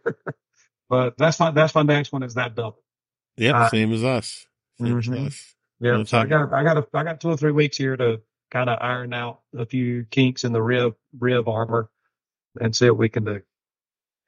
but 0.89 1.17
that's 1.17 1.39
my, 1.39 1.51
that's 1.51 1.75
my 1.75 1.83
next 1.83 2.11
one 2.11 2.23
is 2.23 2.35
that 2.35 2.55
double. 2.55 2.84
Yep. 3.37 3.55
uh, 3.55 3.69
same 3.69 3.93
as 3.93 4.03
us. 4.03 4.45
Same 4.79 4.97
as 4.97 5.07
Mhm. 5.07 5.27
us. 5.27 5.55
Yeah, 5.79 6.03
so 6.03 6.19
I 6.19 6.25
got 6.25 6.53
I 6.53 6.63
got 6.63 6.77
a, 6.77 6.87
I 6.93 7.03
got 7.03 7.19
two 7.19 7.29
or 7.29 7.37
three 7.37 7.51
weeks 7.51 7.77
here 7.77 7.97
to 7.97 8.21
kind 8.51 8.69
of 8.69 8.77
iron 8.81 9.13
out 9.13 9.41
a 9.57 9.65
few 9.65 10.05
kinks 10.09 10.43
in 10.43 10.53
the 10.53 10.61
rib 10.61 10.95
rib 11.19 11.47
armor 11.49 11.89
and 12.59 12.75
see 12.75 12.89
what 12.89 12.97
we 12.97 13.09
can 13.09 13.25
do. 13.25 13.41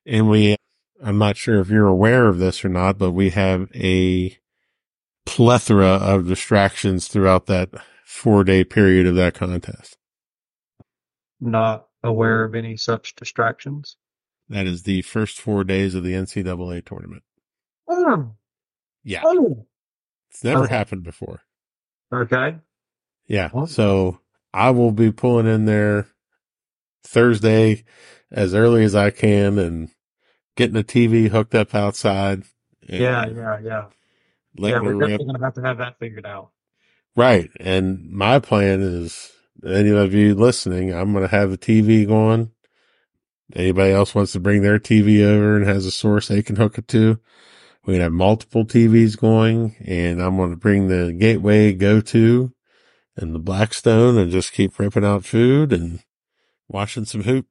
And 0.06 0.30
we, 0.30 0.56
I'm 1.02 1.18
not 1.18 1.38
sure 1.38 1.60
if 1.60 1.70
you're 1.70 1.88
aware 1.88 2.28
of 2.28 2.38
this 2.40 2.64
or 2.66 2.70
not, 2.70 2.98
but 2.98 3.12
we 3.12 3.30
have 3.32 3.70
a 3.76 4.38
plethora 5.26 5.86
of 5.88 6.28
distractions 6.28 7.08
throughout 7.08 7.46
that 7.48 7.70
four 8.06 8.44
day 8.44 8.64
period 8.64 9.06
of 9.08 9.16
that 9.16 9.34
contest. 9.34 9.98
Not 11.40 11.88
aware 12.04 12.44
of 12.44 12.56
any 12.56 12.78
such 12.78 13.16
distractions. 13.16 13.98
That 14.50 14.66
is 14.66 14.84
the 14.84 15.02
first 15.02 15.40
four 15.40 15.64
days 15.64 15.94
of 15.96 16.04
the 16.04 16.14
NCAA 16.14 16.86
tournament. 16.86 17.24
Oh, 17.90 18.32
Yeah. 19.08 19.22
oh. 19.26 19.66
It's 20.30 20.44
never 20.44 20.66
Okay. 20.66 20.76
happened 20.76 21.04
before. 21.04 21.42
Okay. 22.14 22.58
Yeah. 23.28 23.50
So 23.66 24.20
I 24.54 24.72
will 24.72 24.92
be 24.92 25.12
pulling 25.12 25.48
in 25.48 25.66
there 25.66 26.08
Thursday 27.04 27.84
as 28.32 28.54
early 28.54 28.84
as 28.84 28.96
I 28.96 29.10
can 29.10 29.58
and 29.58 29.90
getting 30.56 30.78
a 30.78 30.84
TV 30.84 31.30
hooked 31.30 31.56
up 31.56 31.74
outside. 31.74 32.44
Yeah, 32.88 33.28
yeah, 33.28 33.60
yeah. 33.64 33.86
Yeah, 34.56 34.80
we're 34.82 34.96
definitely 35.00 35.26
gonna 35.34 35.46
have 35.46 35.54
to 35.56 35.62
have 35.62 35.78
that 35.80 36.00
figured 36.00 36.26
out. 36.26 36.52
Right. 37.16 37.50
And 37.60 38.12
my 38.12 38.40
plan 38.40 38.82
is 38.82 39.32
any 39.66 39.90
of 39.90 40.14
you 40.14 40.36
listening, 40.36 40.94
I'm 40.94 41.14
going 41.14 41.24
to 41.24 41.36
have 41.36 41.50
the 41.50 41.58
TV 41.58 42.08
going. 42.08 42.52
Anybody 43.56 43.92
else 43.92 44.14
wants 44.14 44.34
to 44.34 44.40
bring 44.40 44.62
their 44.62 44.78
TV 44.80 45.24
over 45.24 45.56
and 45.58 45.66
has 45.66 45.86
a 45.86 45.92
source 45.92 46.28
they 46.28 46.44
can 46.44 46.58
hook 46.58 46.78
it 46.78 46.88
to. 46.90 47.20
We 47.88 47.96
can 47.96 48.04
have 48.04 48.14
multiple 48.14 48.66
TVs 48.66 49.18
going 49.20 49.78
and 49.86 50.22
I'm 50.22 50.38
going 50.38 50.52
to 50.52 50.58
bring 50.58 50.90
the 50.90 51.14
gateway 51.14 51.74
go 51.74 52.02
to 52.02 52.54
and 53.16 53.34
the 53.34 53.40
Blackstone 53.40 54.18
and 54.18 54.32
just 54.32 54.54
keep 54.54 54.78
ripping 54.78 55.06
out 55.06 55.26
food 55.26 55.74
and 55.74 56.02
watching 56.70 57.06
some 57.06 57.24
hoop. 57.24 57.48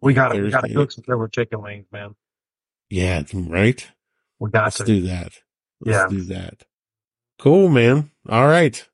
We 0.00 0.14
got 0.14 0.30
to 0.30 0.42
we 0.42 0.50
got 0.50 0.62
to 0.62 0.74
cook 0.74 0.92
some 0.92 1.04
silver 1.04 1.28
chicken 1.28 1.62
wings, 1.62 1.86
man. 1.92 2.16
Yeah. 2.90 3.22
Right. 3.34 3.86
We 4.40 4.50
got 4.50 4.64
Let's 4.64 4.78
to. 4.78 4.84
do 4.84 5.02
that. 5.02 5.32
Let's 5.80 5.98
Yeah. 5.98 6.08
do 6.18 6.22
that. 6.24 6.64
Cool, 7.38 7.68
man. 7.68 8.10
All 8.28 8.48
right. 8.48 8.88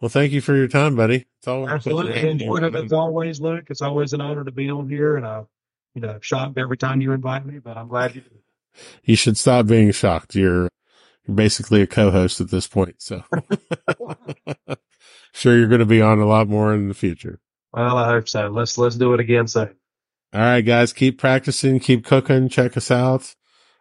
Well, 0.00 0.08
thank 0.10 0.32
you 0.32 0.40
for 0.40 0.54
your 0.54 0.68
time, 0.68 0.96
buddy. 0.96 1.26
It's 1.40 1.48
always 1.48 1.70
Absolutely 1.72 2.28
enjoyed 2.28 2.62
it 2.62 2.74
as 2.74 2.92
always, 2.92 3.40
Luke. 3.40 3.66
It's 3.70 3.82
always 3.82 4.12
an 4.12 4.20
honor 4.20 4.44
to 4.44 4.52
be 4.52 4.70
on 4.70 4.88
here, 4.88 5.16
and 5.16 5.26
I, 5.26 5.42
you 5.94 6.02
know, 6.02 6.18
shocked 6.20 6.58
every 6.58 6.76
time 6.76 7.00
you 7.00 7.12
invite 7.12 7.46
me, 7.46 7.58
but 7.58 7.76
I'm 7.76 7.88
glad 7.88 8.14
you 8.14 8.20
did. 8.20 8.43
You 9.04 9.16
should 9.16 9.36
stop 9.36 9.66
being 9.66 9.90
shocked. 9.92 10.34
You're 10.34 10.68
you're 11.26 11.34
basically 11.34 11.80
a 11.82 11.86
co-host 11.86 12.40
at 12.40 12.50
this 12.50 12.66
point, 12.66 13.00
so 13.00 13.22
sure 15.32 15.56
you're 15.56 15.68
going 15.68 15.80
to 15.80 15.86
be 15.86 16.02
on 16.02 16.18
a 16.18 16.26
lot 16.26 16.48
more 16.48 16.74
in 16.74 16.88
the 16.88 16.94
future. 16.94 17.40
Well, 17.72 17.96
I 17.96 18.06
hope 18.06 18.28
so. 18.28 18.48
Let's 18.48 18.78
let's 18.78 18.96
do 18.96 19.14
it 19.14 19.20
again 19.20 19.48
soon. 19.48 19.74
All 20.32 20.40
right, 20.40 20.62
guys, 20.62 20.92
keep 20.92 21.18
practicing, 21.18 21.80
keep 21.80 22.04
cooking. 22.04 22.48
Check 22.48 22.76
us 22.76 22.90
out. 22.90 23.34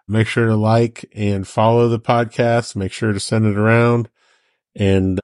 Make 0.08 0.28
sure 0.28 0.48
to 0.48 0.56
like 0.56 1.06
and 1.16 1.48
follow 1.48 1.88
the 1.90 2.00
podcast. 2.00 2.76
Make 2.76 2.92
sure 2.92 3.14
to 3.14 3.20
send 3.20 3.46
it 3.46 3.58
around, 3.58 4.10
and 4.76 5.20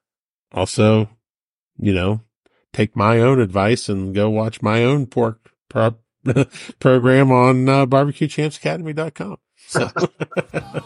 also, 0.53 1.09
you 1.77 1.93
know, 1.93 2.21
take 2.73 2.95
my 2.95 3.19
own 3.19 3.39
advice 3.39 3.89
and 3.89 4.15
go 4.15 4.29
watch 4.29 4.61
my 4.61 4.83
own 4.83 5.05
pork 5.05 5.51
pro- 5.69 5.97
program 6.79 7.31
on 7.31 7.67
uh, 7.67 7.85
barbecuechampsacademy.com. 7.85 9.37
So, 9.69 9.87
all 10.53 10.81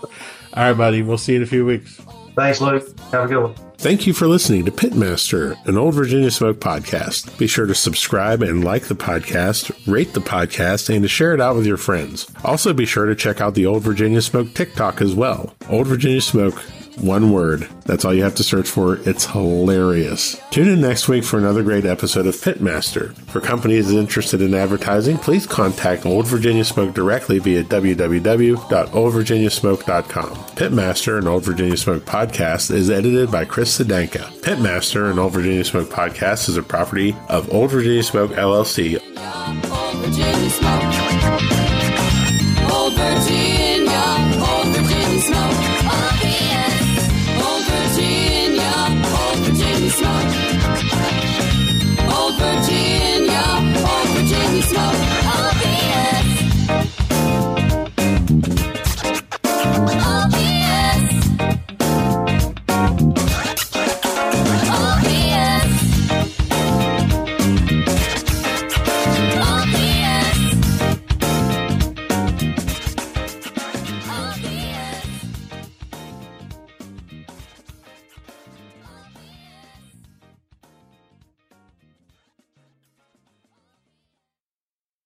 right, 0.56 0.74
buddy. 0.74 1.02
We'll 1.04 1.18
see 1.18 1.32
you 1.34 1.38
in 1.38 1.44
a 1.44 1.48
few 1.48 1.66
weeks. 1.66 2.02
Thanks, 2.36 2.60
Luke. 2.60 2.84
Have 3.12 3.26
a 3.26 3.28
good 3.28 3.42
one. 3.44 3.56
Thank 3.78 4.06
you 4.08 4.14
for 4.14 4.28
listening 4.28 4.66
to 4.66 4.72
Pitmaster, 4.72 5.56
an 5.66 5.78
old 5.78 5.94
Virginia 5.94 6.32
Smoke 6.32 6.58
podcast. 6.60 7.38
Be 7.38 7.48
sure 7.48 7.66
to 7.66 7.76
subscribe 7.76 8.42
and 8.42 8.64
like 8.64 8.84
the 8.84 8.96
podcast, 8.96 9.72
rate 9.92 10.14
the 10.14 10.20
podcast, 10.20 10.94
and 10.94 11.04
to 11.04 11.08
share 11.08 11.34
it 11.34 11.40
out 11.40 11.56
with 11.56 11.66
your 11.66 11.78
friends. 11.78 12.30
Also, 12.44 12.74
be 12.74 12.86
sure 12.86 13.06
to 13.06 13.16
check 13.16 13.40
out 13.40 13.56
the 13.56 13.66
Old 13.66 13.84
Virginia 13.84 14.22
Smoke 14.22 14.54
TikTok 14.54 15.02
as 15.02 15.14
well. 15.16 15.54
Old 15.70 15.88
Virginia 15.88 16.22
Smoke, 16.22 16.62
one 17.02 17.32
word. 17.32 17.68
That's 17.86 18.06
all 18.06 18.14
you 18.14 18.24
have 18.24 18.36
to 18.36 18.44
search 18.44 18.70
for. 18.70 18.98
It's 19.08 19.26
hilarious. 19.26 20.40
Tune 20.52 20.68
in 20.68 20.82
next 20.82 21.08
week 21.08 21.24
for 21.24 21.38
another 21.38 21.64
great 21.64 21.86
episode 21.86 22.28
of 22.28 22.36
Pitmaster. 22.36 23.14
For 23.28 23.40
companies 23.42 23.92
interested 23.92 24.42
in 24.42 24.54
advertising, 24.54 25.18
please 25.18 25.46
contact 25.48 26.06
Old 26.06 26.28
Virginia 26.28 26.64
Smoke 26.64 26.94
directly 26.94 27.40
via 27.40 27.64
www.oldvirginiasmoke.com. 27.64 30.30
Pitmaster, 30.56 31.18
and 31.18 31.28
Old 31.28 31.44
Virginia 31.44 31.78
Smoke 31.78 32.06
podcast, 32.06 32.72
is 32.72 32.90
edited 32.90 33.32
by 33.32 33.46
Chris 33.46 33.80
Sedanka. 33.80 34.30
Pitmaster, 34.42 35.10
and 35.10 35.20
Old 35.20 35.34
Virginia 35.34 35.64
Smoke 35.64 35.90
podcast, 35.90 36.50
is 36.50 36.58
a 36.58 36.64
property 36.64 37.16
of 37.30 37.52
Old 37.54 37.72
Virginia 37.72 38.04
Smoke 38.04 38.32
LLC 38.32 39.00
Old 39.16 39.96
Virginia 39.98 40.50
smoke. 40.50 40.84